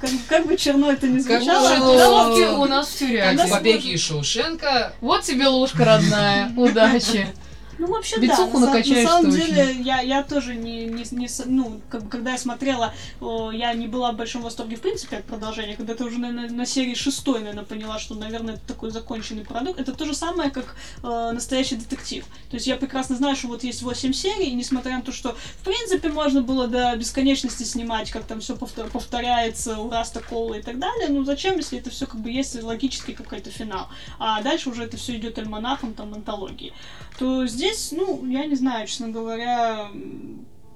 [0.00, 2.98] Как, как бы черно это ни Как звучало, бы Тусовки да, у нас в Как
[2.98, 3.46] тюряге.
[3.50, 4.92] побеги из Шоушенка.
[5.00, 6.52] Вот тебе ложка родная.
[6.56, 7.26] Удачи.
[7.78, 8.66] Ну, вообще, Бицуху да.
[8.66, 12.94] Накачаешь на самом деле, я, я тоже не, не, не ну, как когда я смотрела,
[13.20, 15.76] о, я не была в большом восторге, в принципе, от продолжения.
[15.76, 19.78] Когда ты уже на, на- серии шестой, наверное, поняла, что, наверное, это такой законченный продукт.
[19.78, 22.24] Это то же самое, как э, настоящий детектив.
[22.50, 25.34] То есть я прекрасно знаю, что вот есть 8 серий, и несмотря на то, что,
[25.34, 30.62] в принципе, можно было до бесконечности снимать, как там все повторяется у Раста Кола и
[30.62, 33.88] так далее, ну зачем, если это все как бы есть логический какой-то финал.
[34.18, 36.72] А дальше уже это все идет альманахом, там, антологии
[37.18, 39.90] то здесь, ну, я не знаю, честно говоря,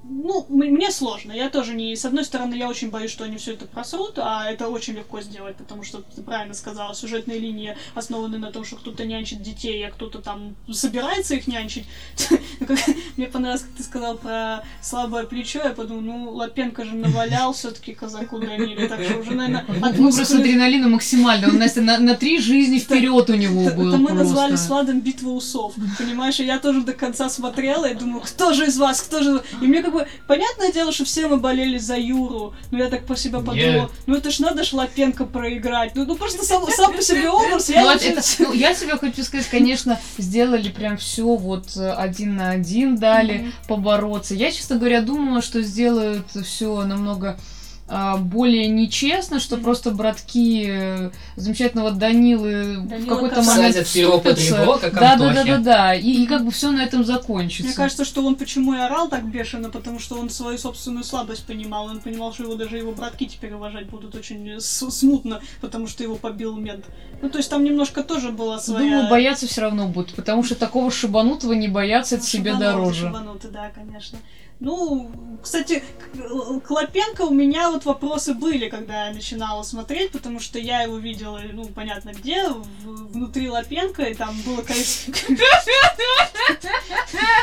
[0.09, 1.33] ну, мне сложно.
[1.33, 1.95] Я тоже не...
[1.95, 5.21] С одной стороны, я очень боюсь, что они все это просрут, а это очень легко
[5.21, 9.87] сделать, потому что, ты правильно сказала, сюжетные линии основаны на том, что кто-то нянчит детей,
[9.87, 11.87] а кто-то там собирается их нянчить.
[13.17, 17.71] Мне понравилось, как ты сказал про слабое плечо, я подумала, ну, Лапенко же навалял все
[17.71, 21.49] таки казаку Даниле, так что уже, наверное, Ну, просто адреналина максимально.
[21.49, 25.31] Он, Настя, на, три жизни вперед у него был это мы назвали с Владом битва
[25.31, 25.75] усов.
[25.99, 29.43] Понимаешь, и я тоже до конца смотрела и думаю, кто же из вас, кто же...
[29.61, 33.07] И мне как бы, понятное дело, что все мы болели за Юру, но я так
[33.07, 33.91] про себя подумала, Нет.
[34.07, 35.93] ну это ж надо ж Лапенко проиграть.
[35.95, 38.97] Ну, ну просто сам, сам по себе образ, я Ну, не это- ну, я тебе
[38.97, 43.53] хочу сказать, конечно, сделали прям все вот э, один на один дали Мгм.
[43.69, 44.35] побороться.
[44.35, 47.37] Я, честно говоря, думала, что сделают все намного а,
[48.19, 53.57] более нечестно, что просто братки э, замечательного Данилы в Данила какой-то Кобзарь.
[53.57, 55.95] момент ребро, как да, да, да, да, да.
[55.95, 57.65] И, и как бы все на этом закончится.
[57.65, 61.47] Мне кажется, что он почему и орал так бешено, потому что он свою собственную слабость
[61.47, 61.87] понимал.
[61.87, 66.17] Он понимал, что его даже его братки теперь уважать будут очень смутно, потому что его
[66.17, 66.85] побил мент.
[67.23, 68.91] Ну, то есть там немножко тоже была своя...
[68.91, 73.07] Думаю, бояться все равно будут, потому что такого шибанутого не бояться, это себе Шибануты, дороже.
[73.07, 74.19] шибануты, да, конечно.
[74.61, 75.11] Ну,
[75.43, 75.83] кстати,
[76.13, 80.83] к к Лапенко у меня вот вопросы были, когда я начинала смотреть, потому что я
[80.83, 85.15] его видела, ну, понятно где, в- внутри Лапенко, и там было, конечно...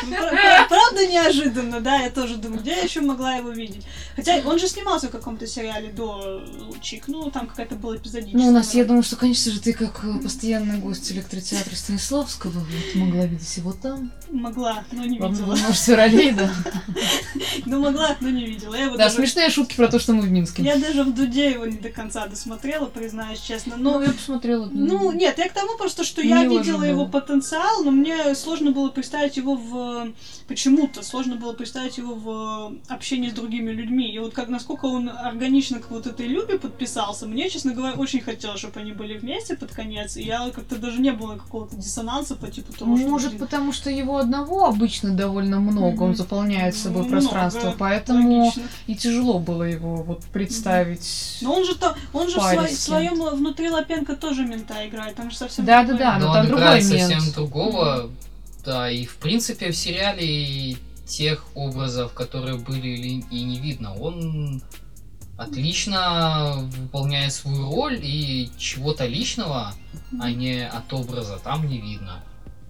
[0.08, 3.84] Пра- Правда неожиданно, да, я тоже думаю, где я еще могла его видеть.
[4.14, 6.42] Хотя он же снимался в каком-то сериале до
[6.82, 8.42] Чик, ну, там какая-то была эпизодическая.
[8.44, 12.64] Ну, у нас, я думаю, что, конечно же, ты как э, постоянный гость электротеатра Станиславского
[12.94, 14.10] могла видеть его там.
[14.30, 15.54] Могла, но не Во видела.
[15.54, 16.50] множестве ролей, да.
[17.66, 18.74] Ну, могла, но не видела.
[18.74, 20.62] Я Да, даже- смешные шутки про то, что мы в Минске.
[20.62, 23.74] Я даже в Дуде его не до конца досмотрела, признаюсь честно.
[23.76, 24.68] Но, Ну, я посмотрела.
[24.72, 28.88] ну, нет, я к тому просто, что я видела его потенциал, но мне сложно было
[28.90, 30.12] представить его в...
[30.48, 34.08] Почему-то сложно было представить его в общении с другими людьми.
[34.12, 38.20] И вот как, насколько он органично к вот этой Любе подписался, мне, честно говоря, очень
[38.20, 42.36] хотелось, чтобы они были вместе под конец, и я как-то даже не было какого-то диссонанса
[42.36, 43.08] по типу того, что...
[43.08, 46.16] Может, потому что его одного обычно довольно много, он Мгм.
[46.16, 48.62] заполняет собой много, пространство, поэтому логично.
[48.86, 51.38] и тяжело было его вот представить.
[51.42, 55.16] Но он же то, он же в, сво- с своем внутри Лапенко тоже мента играет,
[55.16, 55.98] там же совсем Да, да, другой.
[56.06, 57.12] да, но Но там он другой играет мент.
[57.12, 58.10] совсем другого.
[58.64, 60.76] Да, и в принципе в сериале
[61.06, 64.60] тех образов, которые были или- и не видно, он
[65.36, 69.72] отлично выполняет свою роль и чего-то личного,
[70.20, 72.22] а не от образа там не видно.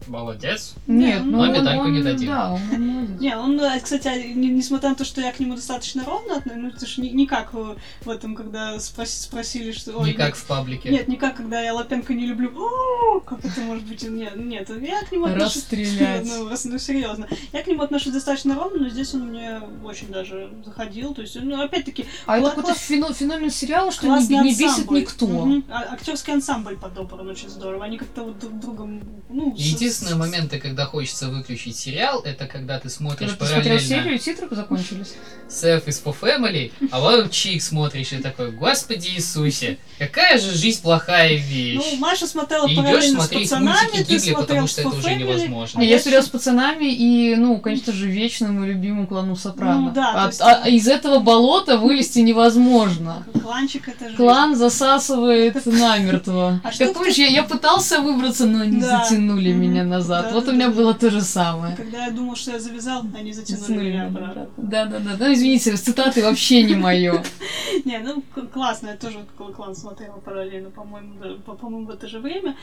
[0.07, 0.75] Молодец.
[0.87, 2.29] Нет, Не, ну но медальку он- не дадим.
[2.29, 3.21] Да, он молодец.
[3.21, 6.75] Не, он, э, кстати, не- несмотря на то, что я к нему достаточно ровно отношусь,
[6.77, 7.77] это ж не, не как в
[8.09, 9.93] этом, когда спрос- спросили, что...
[9.99, 10.91] ой, Не как в паблике.
[10.91, 12.53] Нет, не как, когда я Лапенко не люблю.
[12.57, 14.03] О, как это может быть?
[14.03, 15.57] Нет, нет, я к нему отношусь...
[15.57, 16.27] Расстрелять.
[16.27, 17.27] Ну, раз- ну, серьезно.
[17.53, 21.15] Я к нему отношусь достаточно ровно, но здесь он мне очень даже заходил.
[21.15, 24.91] То есть, ну, опять-таки, А это какой-то класс- фено- феномен сериала, что не, не бесит
[24.91, 25.27] никто.
[25.27, 25.65] Мгм.
[25.71, 27.85] А- актерский ансамбль подобран очень здорово.
[27.85, 29.01] Они как-то вот друг другом...
[29.29, 29.61] Ну, с-
[29.97, 34.15] Единственные моменты, когда хочется выключить сериал, это когда ты смотришь Когда ты смотрел параллельно серию,
[34.17, 35.15] и титры закончились.
[35.49, 40.83] Self is for Family, а вот Чик смотришь и такой, Господи Иисусе, какая же жизнь
[40.83, 41.77] плохая вещь.
[41.93, 44.91] Ну, Маша смотрела И параллельно с смотреть пацанами, мультики ты Гибли, смотрел потому что это
[44.91, 45.19] «For уже Family».
[45.19, 45.81] невозможно.
[45.81, 49.81] А я щас- с пацанами и, ну, конечно же, вечному любимому клану Сопрано.
[49.81, 53.25] Ну да, А- есть- а из этого болота вылезти невозможно.
[53.43, 54.17] Кланчик это же.
[54.17, 56.61] Клан засасывает намертво.
[56.65, 59.05] А что Как помнишь, я, я пытался выбраться, но они Да.
[59.05, 60.26] затянули меня назад.
[60.28, 60.74] Да, вот да, у меня да.
[60.74, 61.76] было то же самое.
[61.76, 64.49] Когда я думал, что я завязал, они затянули меня обратно.
[64.57, 65.16] Да, да, да.
[65.18, 67.22] Ну, извините, цитаты вообще не мое.
[67.84, 68.22] Не, ну
[68.53, 72.57] классно, я тоже «Кл- клан смотрела параллельно, по-моему, по-моему, в это же время.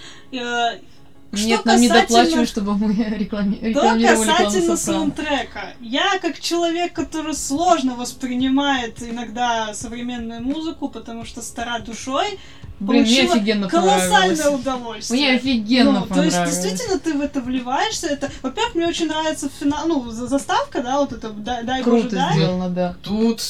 [1.33, 3.55] Что Нет, нам не доплачивают, чтобы мы реклами...
[3.55, 11.25] Что рекламировали клан касательно саундтрека, я как человек, который сложно воспринимает иногда современную музыку, потому
[11.25, 12.39] что стара душой,
[12.79, 14.61] Блин, мне офигенно колоссальное понравилось.
[14.61, 15.19] удовольствие.
[15.19, 16.63] Мне офигенно Ну, то есть, понравилось.
[16.63, 18.07] действительно, ты в это вливаешься.
[18.07, 22.01] Это, во-первых, мне очень нравится финал, ну, за- заставка, да, вот это дай, дай Боже,
[22.01, 22.33] Круто дай.
[22.33, 22.95] сделано, да.
[23.01, 23.41] Тут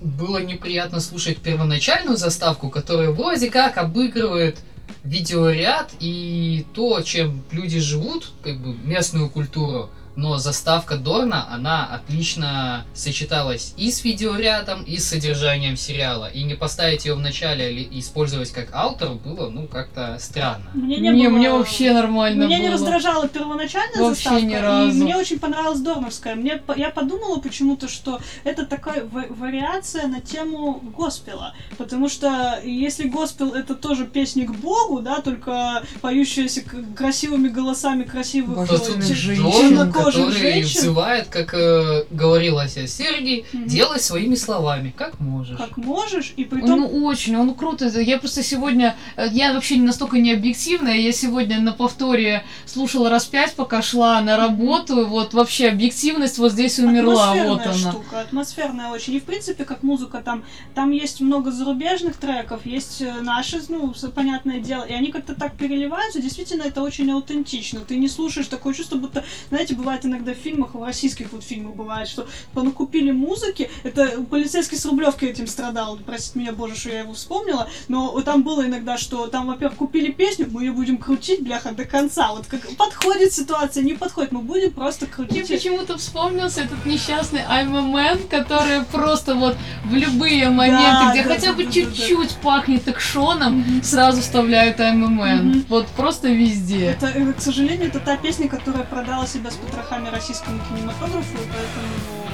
[0.00, 4.58] было неприятно слушать первоначальную заставку, которая вроде как обыгрывает
[5.06, 9.90] видеоряд и то, чем люди живут, как бы местную культуру.
[10.16, 16.26] Но заставка Дорна, она отлично сочеталась и с видеорядом, и с содержанием сериала.
[16.30, 20.64] И не поставить ее в начале или использовать как автор было, ну, как-то странно.
[20.72, 22.72] Мне не, Не, было- мне вообще нормально Меня не было.
[22.74, 25.04] раздражала первоначальная Вообще заставка, ни и разу.
[25.04, 26.34] мне очень понравилась Дорновская.
[26.34, 31.54] Мне, я подумала почему-то, что это такая ва- вариация на тему госпела.
[31.76, 36.62] Потому что если госпел это тоже песни к Богу, да, только поющиеся
[36.96, 39.76] красивыми голосами красивых Божественных женщин.
[40.12, 40.80] Темнокожих который женщин.
[40.80, 43.66] взывает, как э, говорил Ася Сергий, Мгм.
[43.66, 45.56] делай своими словами, как можешь.
[45.58, 47.86] Как можешь, и при том ну, очень, он круто.
[47.86, 53.10] Я просто сегодня, э, я вообще не настолько не объективная, я сегодня на повторе слушала
[53.10, 57.64] раз пять, пока шла на работу, и вот вообще объективность вот здесь умерла, вот атмосферная
[57.82, 57.92] она.
[57.92, 59.14] штука, атмосферная очень.
[59.14, 60.44] И в принципе, как музыка, там,
[60.74, 65.56] там есть много зарубежных треков, есть э, наши, ну, понятное дело, и они как-то так
[65.56, 67.80] переливаются, действительно, это очень аутентично.
[67.80, 71.74] Ты не слушаешь такое чувство, будто, знаете, бывает иногда в фильмах, в российских вот фильмах
[71.74, 77.00] бывает, что понакупили музыки, это полицейский с Рублевки этим страдал, простите меня, боже, что я
[77.00, 81.42] его вспомнила, но там было иногда, что там, во-первых, купили песню, мы ее будем крутить,
[81.42, 85.48] бляха, до конца, вот как подходит ситуация, не подходит, мы будем просто Мне крутить.
[85.48, 87.82] почему-то вспомнился этот несчастный I'm a
[88.14, 91.74] Man, который просто вот в любые моменты, Да, где да, хотя да, бы да, да,
[91.74, 93.82] чуть-чуть пахнет экшоном, Мгм.
[93.82, 95.42] сразу вставляют I'm a Man.
[95.42, 95.64] Мгм.
[95.68, 96.86] Вот просто везде.
[96.86, 101.46] Это, э, к сожалению, это та песня, которая продала себя с потрохами российскому кинематографу, и
[101.52, 102.26] поэтому,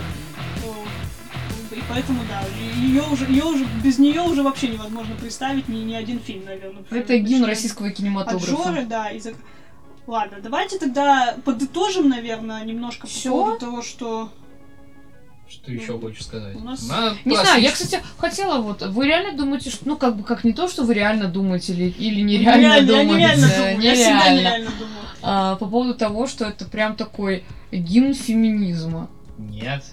[1.72, 2.42] э, и поэтому, да,
[2.80, 6.84] ее уже, ее уже, без нее уже вообще невозможно представить ни, ни один фильм, наверное.
[6.90, 8.46] Это гимн российского От кинематографа.
[8.46, 9.28] Жоры, да, из
[10.06, 13.30] Ладно, давайте тогда подытожим, наверное, немножко по Всё?
[13.30, 14.32] поводу того, что...
[15.48, 16.56] Что еще хочешь сказать?
[16.56, 20.16] У нас- На Не знаю, я, кстати, хотела вот, вы реально думаете, что, ну, как
[20.16, 23.80] бы, как не то, что вы реально думаете или, или нереально я думаете, нереально думаю,
[23.80, 24.40] я всегда нереально.
[24.40, 25.06] нереально думаю.
[25.22, 29.08] А, по поводу того, что это прям такой гимн феминизма.
[29.38, 29.84] Нет.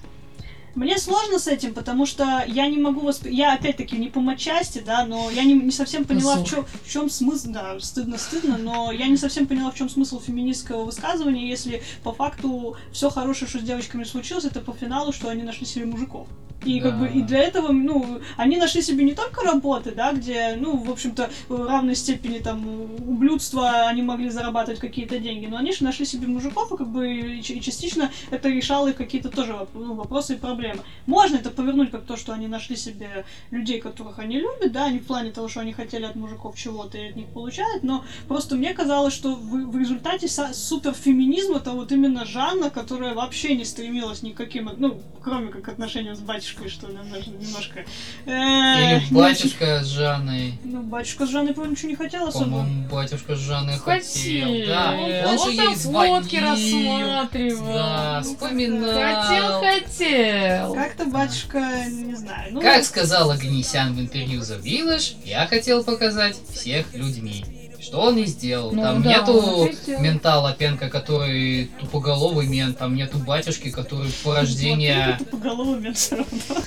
[0.80, 3.26] Мне сложно с этим, потому что я не могу восп...
[3.26, 6.90] Я, опять-таки, не по матчасти, да, но я не, не совсем поняла, в чем, в
[6.90, 7.50] чем смысл...
[7.50, 12.78] Да, стыдно-стыдно, но я не совсем поняла, в чем смысл феминистского высказывания, если по факту
[12.94, 16.30] все хорошее, что с девочками случилось, это по финалу, что они нашли себе мужиков.
[16.66, 17.28] И как бы и Да.
[17.28, 21.66] для этого, ну, они нашли себе не только работы, да, где, ну, в общем-то, в
[21.66, 22.68] равной степени там
[23.08, 27.14] ублюдства они могли зарабатывать какие-то деньги, но они же нашли себе мужиков, и как бы
[27.14, 30.69] и частично это решало их какие-то тоже ну, вопросы и проблемы.
[31.06, 35.00] Можно это повернуть как то, что они нашли себе людей, которых они любят, да, не
[35.00, 38.56] в плане того, что они хотели от мужиков чего-то и от них получают, но просто
[38.56, 43.66] мне казалось, что в, в результате са- суперфеминизм это вот именно Жанна, которая вообще не
[43.66, 47.30] стремилась никаким, ну, кроме как отношениям с батюшкой, что немножко...
[47.32, 47.86] немножко
[48.26, 50.54] э, Или батюшка с Жанной.
[50.64, 52.66] Ну, батюшка с Жанной, по-моему, ничего не хотел особо.
[52.92, 54.48] Батюшка с Жанной хотел.
[54.68, 56.16] Да, он Вот же ей звонил.
[56.42, 57.74] рассматривал.
[57.74, 58.90] Да, Ну, вспоминал.
[58.94, 60.59] Хотел, хотел.
[60.74, 62.54] Как-то батюшка, не знаю.
[62.54, 67.46] Ну, Как сказала Гнесян в интервью The Village, я хотел показать всех людьми.
[67.82, 68.74] Что он и сделал.
[68.74, 75.18] Ну там да, нету мента Лапенко, который тупоголовый мент, там нету батюшки, который порождение...
[75.18, 76.64] Тупоголовыми все равно.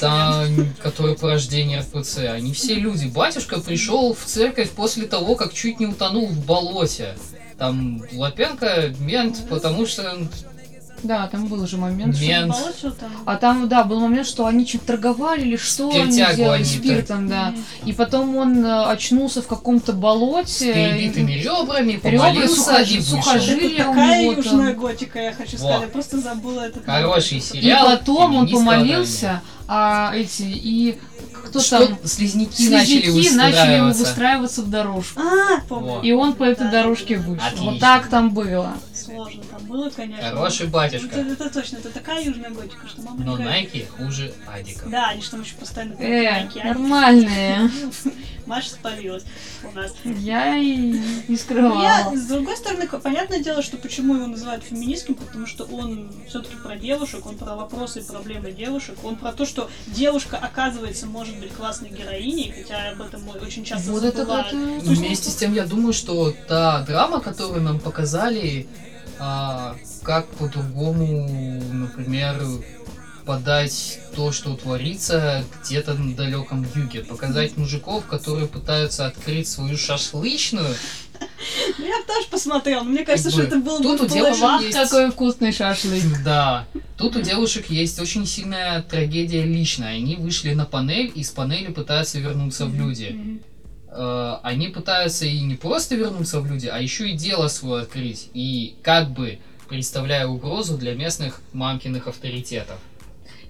[0.00, 2.18] Там, который порождение РПЦ.
[2.30, 3.06] Они все люди.
[3.06, 7.14] Батюшка пришел в церковь после того, как чуть не утонул в болоте.
[7.58, 10.16] Там Лапенко мент, потому что
[11.02, 12.16] Да, там был же момент.
[12.16, 12.52] что- Мент.
[12.52, 13.10] Болото там.
[13.24, 17.54] А там, да, был момент, что они что-то торговали или что они делали, спиртом, да.
[17.84, 20.72] И потом он э, очнулся в каком-то с болоте.
[20.72, 23.18] перебитыми и- ребрами, Ребра, помолился сухожи- и вышел.
[23.18, 24.80] сухожи- Это у такая него южная там.
[24.80, 25.80] готика, я хочу сказать.
[25.82, 27.54] Я просто забыла этот Хороший момент.
[27.54, 27.86] И сериал.
[27.86, 30.98] потом он помолился, а эти, и
[31.48, 34.02] кто Что там, слизняки начали слизняки начали выстраиваться.
[34.04, 35.20] выстраиваться в дорожку.
[35.20, 35.86] А, помню.
[35.88, 36.04] Вот.
[36.04, 37.44] И он по этой Да, дорожке вышел.
[37.46, 37.70] Отлично.
[37.70, 38.74] Вот так там было.
[38.94, 40.28] Сложно там было, конечно.
[40.30, 41.16] Хороший Это, батюшка.
[41.20, 43.44] это точно, это такая южная готика, что мама Но не.
[43.44, 44.88] Найки хуже Адика.
[44.88, 46.66] Да, они же там еще постоянно Э, Nike, а?
[46.68, 47.70] нормальные.
[48.48, 49.24] Маша спалилась
[49.62, 49.92] у нас.
[50.04, 51.82] Я и не скрывала.
[51.82, 56.56] я, с другой стороны, понятное дело, что почему его называют феминистским, потому что он все-таки
[56.56, 61.38] про девушек, он про вопросы и проблемы девушек, он про то, что девушка, оказывается, может
[61.38, 64.52] быть классной героиней, хотя об этом очень часто Вот это забывают.
[64.52, 68.66] Ну, Вместе с тем, я думаю, что та драма, которую нам показали,
[69.18, 71.28] а, как по-другому,
[71.72, 72.40] например,
[73.28, 77.00] подать то, что творится где-то на далеком юге.
[77.04, 80.74] Показать мужиков, которые пытаются открыть свою шашлычную.
[81.78, 84.72] Ну, я тоже посмотрела, но мне кажется, что это было тут бы у девушек есть-
[84.72, 86.02] Какой вкусный шашлык.
[86.24, 86.66] Да.
[86.96, 89.96] Тут у девушек есть очень сильная трагедия личная.
[89.96, 93.42] Они вышли на панель и с панели пытаются вернуться в люди.
[93.90, 98.30] Э, они пытаются и не просто вернуться в люди, а еще и дело свое открыть.
[98.32, 102.78] И как бы представляя угрозу для местных мамкиных авторитетов.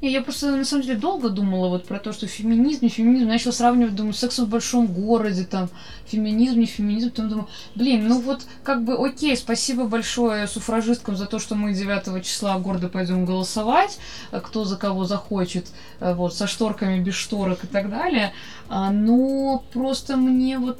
[0.01, 3.27] Не, я просто на самом деле долго думала вот про то, что феминизм, не феминизм,
[3.27, 5.69] начала сравнивать, думаю, секс в большом городе, там,
[6.07, 11.27] феминизм, не феминизм, потом думаю, блин, ну вот как бы окей, спасибо большое суфражисткам за
[11.27, 13.99] то, что мы 9 числа гордо пойдем голосовать,
[14.31, 15.67] э, кто за кого захочет,
[15.99, 18.33] э, вот, со шторками, без шторок и так далее,
[18.71, 20.79] А, но просто мне вот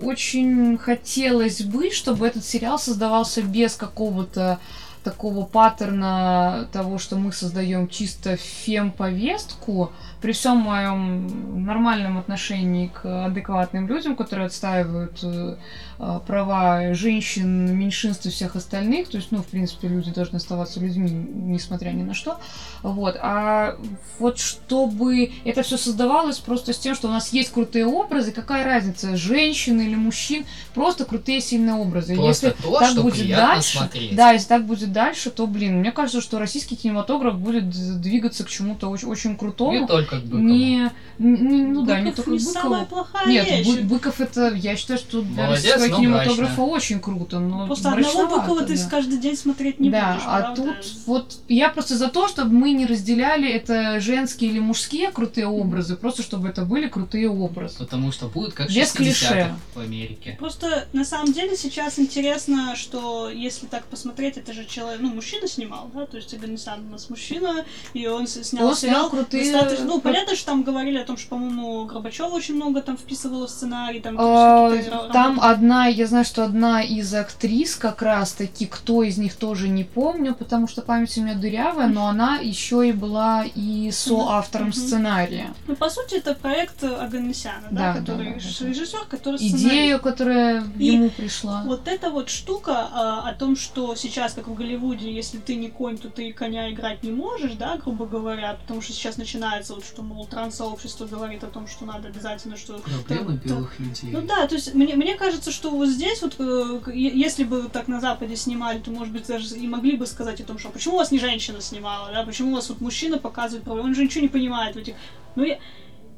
[0.00, 4.58] очень хотелось бы, чтобы этот сериал создавался без какого-то
[5.06, 13.86] такого паттерна того, что мы создаем чисто фем-повестку, при всем моем нормальном отношении к адекватным
[13.86, 15.56] людям, которые отстаивают э,
[15.98, 20.80] э, права женщин, меньшинств и всех остальных, то есть, ну, в принципе, люди должны оставаться
[20.80, 22.40] людьми, несмотря ни на что,
[22.82, 23.76] вот, а
[24.18, 28.64] вот чтобы это все создавалось просто с тем, что у нас есть крутые образы, какая
[28.64, 30.44] разница, женщин или мужчин,
[30.74, 32.16] просто крутые сильные образы.
[32.16, 34.16] Просто Если то, так что будет дальше, смотреть.
[34.16, 37.68] да, если так будет дальше, то, блин, мне кажется, что российский кинематограф будет
[38.00, 39.78] двигаться к чему-то очень, очень крутому.
[39.80, 40.38] Не только к Быкову.
[40.42, 42.62] Не, не- ну да, не Быков только не к Быкову.
[42.62, 43.66] самая плохая Нет, вещь.
[43.66, 46.64] Бы- Быков это, я считаю, что для Молодец, российского кинематографа мрачно.
[46.64, 48.88] очень круто, но Просто одного Быкова ты да.
[48.90, 50.62] каждый день смотреть не да, будешь, а правда?
[50.62, 55.46] тут вот я просто за то, чтобы мы не разделяли это женские или мужские крутые
[55.46, 57.76] образы, просто чтобы это были крутые образы.
[57.78, 59.54] Потому что будет как Без 60-х клише.
[59.74, 60.36] в Америке.
[60.38, 65.46] Просто на самом деле сейчас интересно, что если так посмотреть, это же человек, ну, мужчина
[65.48, 67.64] снимал, да, то есть Аганесян у нас мужчина,
[67.94, 71.30] и он снял Он сериал крутые- достаточно- ну, понятно, что там говорили о том, что,
[71.30, 74.70] по-моему, Горбачева очень много там вписывала в сценарий, там А,
[75.12, 79.68] Там одна, я знаю, что одна из актрис как раз таки, кто из них тоже
[79.68, 84.72] не помню, потому что память у меня дырявая, но она еще и была и соавтором
[84.72, 85.54] сценария.
[85.66, 89.66] Ну, по сути, это проект Аганесяна, да, Да, который да, да, режиссер, который сценарист.
[89.66, 91.62] Идею, которая И ему пришла.
[91.66, 95.70] Вот эта вот штука а, о том, что сейчас, как в Голливуде, если ты не
[95.70, 99.84] конь, то ты коня играть не можешь, да, грубо говоря, потому что сейчас начинается вот,
[99.84, 102.78] что, мол, транс-сообщество говорит о том, что надо обязательно, что...
[102.78, 104.10] Проблемы то- белых людей.
[104.12, 107.88] Ну да, то есть мне, мне кажется, что вот здесь вот, э, если бы так
[107.88, 110.72] на Западе снимали, то, может быть, даже и могли бы сказать о том, что «А
[110.72, 113.94] почему у вас не женщина снимала, да, почему у вас вот мужчина показывает проблемы, он
[113.94, 114.94] же ничего не понимает в этих...
[115.34, 115.58] Ну, я,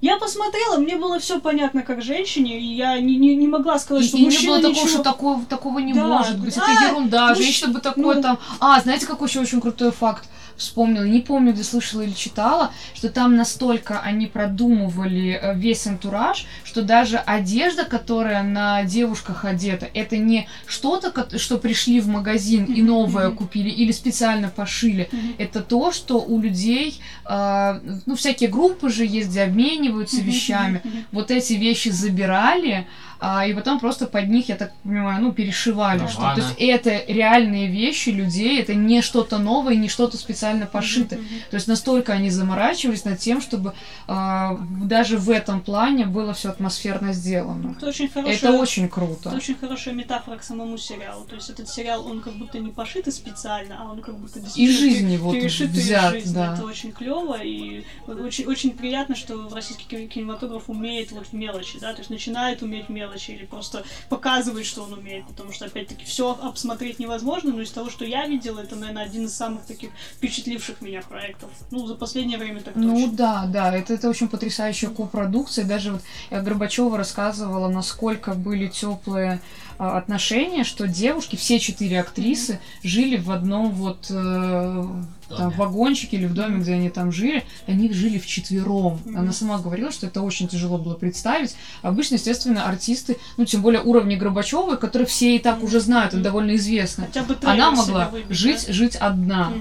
[0.00, 4.04] я посмотрела, мне было все понятно как женщине, и я не, не, не могла сказать,
[4.04, 4.88] И, что и не мужчина было такого, ничего...
[4.88, 6.56] что такого, такого не Да, может быть.
[6.56, 7.28] а, это ерунда.
[7.30, 8.38] ну Женщина бы такое ну- там.
[8.60, 10.24] А, знаете, какой еще очень крутой факт
[10.58, 11.04] вспомнила?
[11.04, 16.82] Не помню, где слышала или читала, что там настолько они продумывали э, весь антураж, что
[16.82, 23.30] даже одежда, которая на девушках одета, это не что-то, что пришли в магазин и новое
[23.30, 25.08] купили или специально пошили.
[25.38, 30.82] Это то, что у людей, э, ну, всякие группы же есть, где обмениваются вещами
[31.12, 32.86] вот эти вещи забирали,
[33.20, 36.42] а, и потом просто под них, я так понимаю, ну, перешивали, Ну, что, ладно.
[36.42, 41.16] то есть это реальные вещи людей, это не что-то новое, не что-то специально пошито.
[41.16, 41.26] Мгм.
[41.50, 43.74] То есть настолько они заморачивались над тем, чтобы
[44.06, 47.74] а, даже в этом плане было все атмосферно сделано.
[47.76, 49.30] Это очень хорошая, Это очень это круто.
[49.30, 51.24] очень хорошая метафора к самому сериалу.
[51.24, 54.44] То есть этот сериал, он как будто не пошит специально, а он как будто Из
[54.44, 56.34] действительно жизни вот взят, жизни.
[56.34, 56.54] да.
[56.54, 61.92] Это очень клево и очень, очень приятно, что российский кинематограф умеет вот в мелочи, да,
[61.92, 66.38] то есть начинает уметь мелочи или просто показывает, что он умеет, потому что, опять-таки, все
[66.42, 70.80] обсмотреть невозможно, но из того, что я видела, это, наверное, один из самых таких впечатливших
[70.80, 71.50] меня проектов.
[71.70, 73.12] Ну, за последнее время так Ну точно.
[73.16, 75.64] да, да, это, это очень потрясающая копродукция.
[75.64, 79.40] Даже вот я Горбачева рассказывала, насколько были теплые
[79.78, 84.84] отношения, что девушки, все четыре актрисы, жили в одном вот э,
[85.28, 87.44] там, вагончике или в доме, где они там жили.
[87.66, 89.00] Они жили вчетвером.
[89.04, 89.18] Мгм.
[89.18, 91.54] Она сама говорила, что это очень тяжело было представить.
[91.82, 96.22] Обычно, естественно, артисты, ну тем более уровня Горбачевой, которые все и так уже знают, это
[96.22, 97.06] довольно известно.
[97.44, 98.72] Она могла выбить, жить, да?
[98.72, 99.52] жить одна.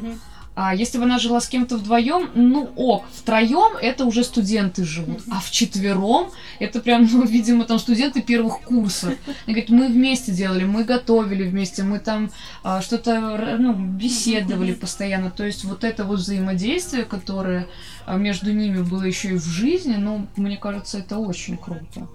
[0.59, 5.21] А если бы она жила с кем-то вдвоем, ну ок, втроем это уже студенты живут,
[5.29, 9.09] а вчетвером это прям, ну, видимо, там студенты первых курсов.
[9.27, 12.31] Она говорит, мы вместе делали, мы готовили вместе, мы там
[12.63, 15.29] а, что-то, ну, беседовали постоянно.
[15.29, 17.67] То есть вот это вот взаимодействие, которое
[18.07, 22.07] а, между ними было еще и в жизни, ну, мне кажется, это очень круто.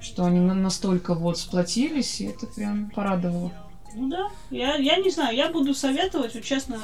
[0.00, 3.52] Что они на- настолько вот сплотились, и это прям порадовало.
[3.98, 6.78] Ну да, я, я не знаю, я буду советовать, вот честно,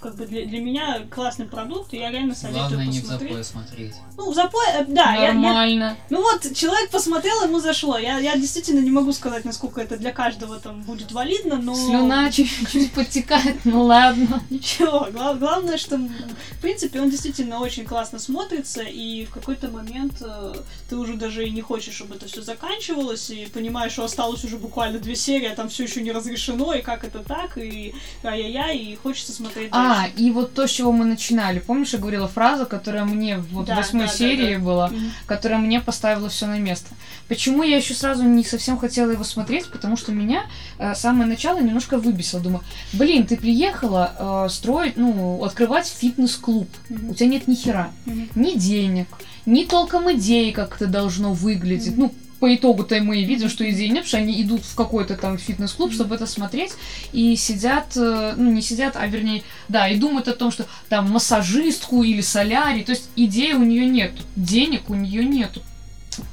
[0.00, 3.30] как бы для, для меня классный продукт, и я реально советую Главное не в посмотреть.
[3.30, 3.94] запое смотреть.
[4.18, 5.96] Ну, в запой, э, да, я, я- Нормально.
[6.10, 7.96] ну вот, человек посмотрел, ему зашло.
[7.96, 11.74] Я, я действительно не могу сказать, насколько это для каждого там будет валидно, но...
[11.74, 14.42] Слюна чуть-чуть подтекает, ну ладно.
[14.50, 20.20] Ничего, гла- главное, что, в принципе, он действительно очень классно смотрится, и в какой-то момент
[20.20, 20.52] э,
[20.90, 24.58] ты уже даже и не хочешь, чтобы это все заканчивалось, и понимаешь, что осталось уже
[24.58, 28.76] буквально две серии, а там все еще не разрешено, и как это так, и ай-яй-яй,
[28.76, 30.12] и хочется смотреть А, дальше.
[30.16, 31.58] и вот то, с чего мы начинали.
[31.60, 34.60] Помнишь, я говорила фразу, которая мне вот Да, в восьмой да, да, серии да.
[34.60, 35.12] была, Мгм.
[35.26, 36.88] которая мне поставила все на место.
[37.28, 39.70] Почему я еще сразу не совсем хотела его смотреть?
[39.70, 40.44] Потому что меня
[40.78, 42.40] э, самое начало немножко выбесило.
[42.42, 42.62] Думаю,
[42.92, 46.68] блин, ты приехала э, строить, ну, открывать фитнес-клуб.
[46.90, 47.14] У Мгм.
[47.14, 47.90] тебя нет ни хера.
[48.06, 48.28] Мгм.
[48.34, 49.06] Ни денег,
[49.46, 51.92] ни толком идей, как это должно выглядеть.
[51.96, 52.00] Мгм.
[52.00, 55.16] Ну, по итогу-то мы и видим, что идей нет, потому что они идут в какой-то
[55.16, 56.72] там фитнес-клуб, чтобы это смотреть,
[57.12, 61.08] и сидят, э, ну, не сидят, а вернее, да, и думают о том, что там
[61.08, 65.62] массажистку или солярий, то есть идеи у нее нет, денег у нее нету.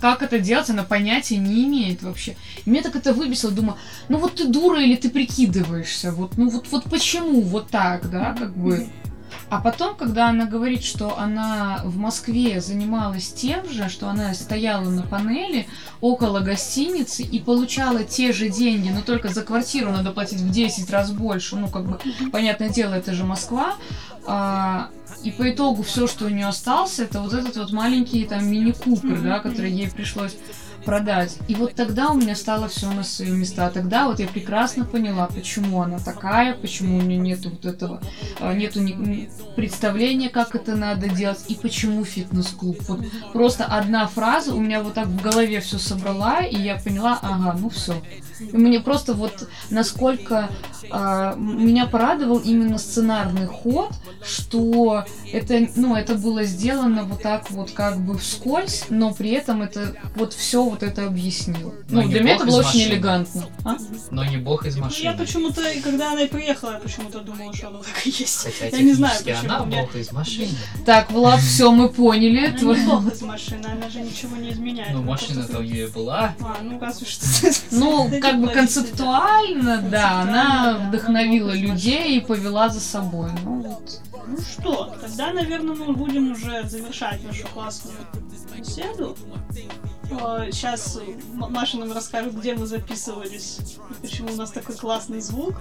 [0.01, 2.35] Как это делать, она понятия не имеет вообще.
[2.65, 6.49] И меня так это выбесило, думаю, ну вот ты дура или ты прикидываешься, вот, ну
[6.49, 8.87] вот, вот почему вот так, да, как бы.
[9.49, 14.89] А потом, когда она говорит, что она в Москве занималась тем же, что она стояла
[14.89, 15.67] на панели
[16.01, 20.89] около гостиницы и получала те же деньги, но только за квартиру надо платить в 10
[20.91, 21.99] раз больше, ну, как бы,
[22.31, 23.75] понятное дело, это же Москва,
[24.25, 24.89] а,
[25.23, 29.21] и по итогу все, что у нее остался, это вот этот вот маленький там мини-купер,
[29.21, 30.35] да, который ей пришлось
[30.83, 31.37] продать.
[31.47, 33.69] И вот тогда у меня стало все на свои места.
[33.69, 38.01] Тогда вот я прекрасно поняла, почему она такая, почему у нее нету вот этого,
[38.39, 42.77] а, нету ни- ни представления, как это надо делать, и почему фитнес-клуб.
[42.87, 43.01] Вот
[43.33, 47.57] просто одна фраза у меня вот так в голове все собрала, и я поняла, ага,
[47.59, 47.95] ну все.
[48.39, 50.49] И мне просто вот насколько
[50.91, 53.91] а, меня порадовал именно сценарный ход,
[54.25, 59.61] что это, ну, это было сделано вот так вот как бы вскользь, но при этом
[59.61, 61.73] это вот все вот это объяснил.
[61.89, 62.93] Но Ну, для меня бог это было очень машины.
[62.93, 63.45] элегантно.
[63.65, 63.77] А?
[64.11, 65.03] Но не бог из Ну, машины.
[65.03, 68.45] Я почему-то, и когда она и приехала, я почему-то думала, что оно так и есть.
[68.59, 69.37] Хотя Я не знаю, почему.
[69.53, 70.49] она меня- бог из машины.
[70.85, 72.47] Так, Влад, все, мы поняли.
[72.47, 74.91] Она Твой- не плохо из машины, она же ничего не изменяет.
[74.93, 76.35] Ну, Она машина-то у нее была.
[76.39, 77.25] А, ну разве что.
[77.71, 83.29] Ну, как бы концептуально, да, Концептуально, она да, вдохновила людей и повела за собой.
[83.43, 84.01] Ну вот.
[84.11, 84.19] да.
[84.27, 87.97] Ну что, тогда, наверное, мы будем уже завершать нашу классную
[88.55, 89.17] беседу.
[90.51, 90.99] Сейчас
[91.33, 93.59] Маша нам расскажет, где мы записывались,
[93.89, 95.55] и почему у нас такой классный звук.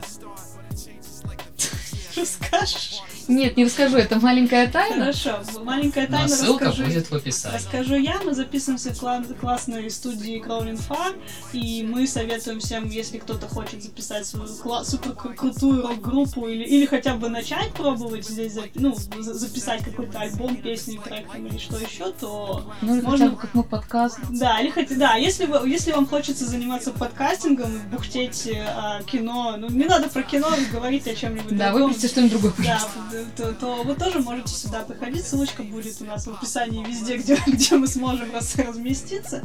[2.18, 3.00] Расскажешь?
[3.28, 5.00] Нет, не расскажу, это маленькая тайна.
[5.12, 6.84] Хорошо, маленькая Но тайна ссылка расскажи.
[6.90, 7.56] будет в описании.
[7.56, 11.14] Расскажу я, мы записываемся в кла- классной студии Crawling Far,
[11.52, 16.86] и мы советуем всем, если кто-то хочет записать свою супер кру- крутую рок-группу или, или
[16.86, 21.76] хотя бы начать пробовать здесь, ну, за- записать какой-то альбом, песню, трек там, или что
[21.76, 24.18] еще, то Ну, Можно- хотя бы как мы подкаст.
[24.30, 29.56] да, или хотя, да, если, вы, если вам хочется заниматься подкастингом, бухтеть э, о кино,
[29.58, 31.92] ну, не надо про кино говорить о чем-нибудь Да, другом.
[32.08, 32.98] Что-нибудь другое, Да, пожалуйста.
[33.12, 35.24] д- то, то вы тоже можете сюда приходить.
[35.26, 39.42] Ссылочка будет у нас в описании везде, где, где мы сможем раз, разместиться.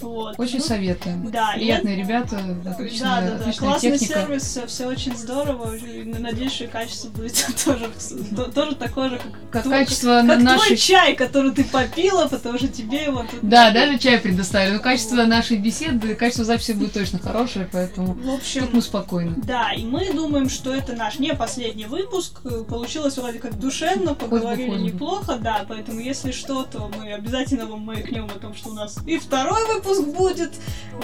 [0.00, 0.38] Вот.
[0.38, 1.30] Очень Ну, советуем.
[1.30, 3.36] Да, Приятные ребята, отличная, да, да, да.
[3.42, 4.14] отличная Классный техника.
[4.20, 5.72] сервис, все, очень здорово.
[6.18, 7.90] Надеюсь, что и качество будет тоже,
[8.34, 10.66] то- тоже такое же, как, Как твой- качество как нашей...
[10.66, 13.40] твой чай, который ты попила, потому что тебе его тут...
[13.42, 14.74] Да, даже чай предоставили.
[14.76, 19.34] Но качество нашей беседы, качество записи будет точно хорошее, поэтому В общем, тут мы спокойны.
[19.36, 22.40] Да, и мы думаем, что это наш не последний выпуск выпуск.
[22.44, 27.80] Э, получилось вроде как душевно, поговорили неплохо, да, поэтому если что, то мы обязательно вам
[27.80, 30.52] маякнем о том, что у нас и второй выпуск будет.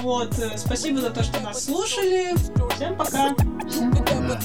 [0.01, 2.35] Вот, э, спасибо за то, что нас слушали.
[2.77, 3.35] Всем пока!
[3.69, 4.39] Всем пока!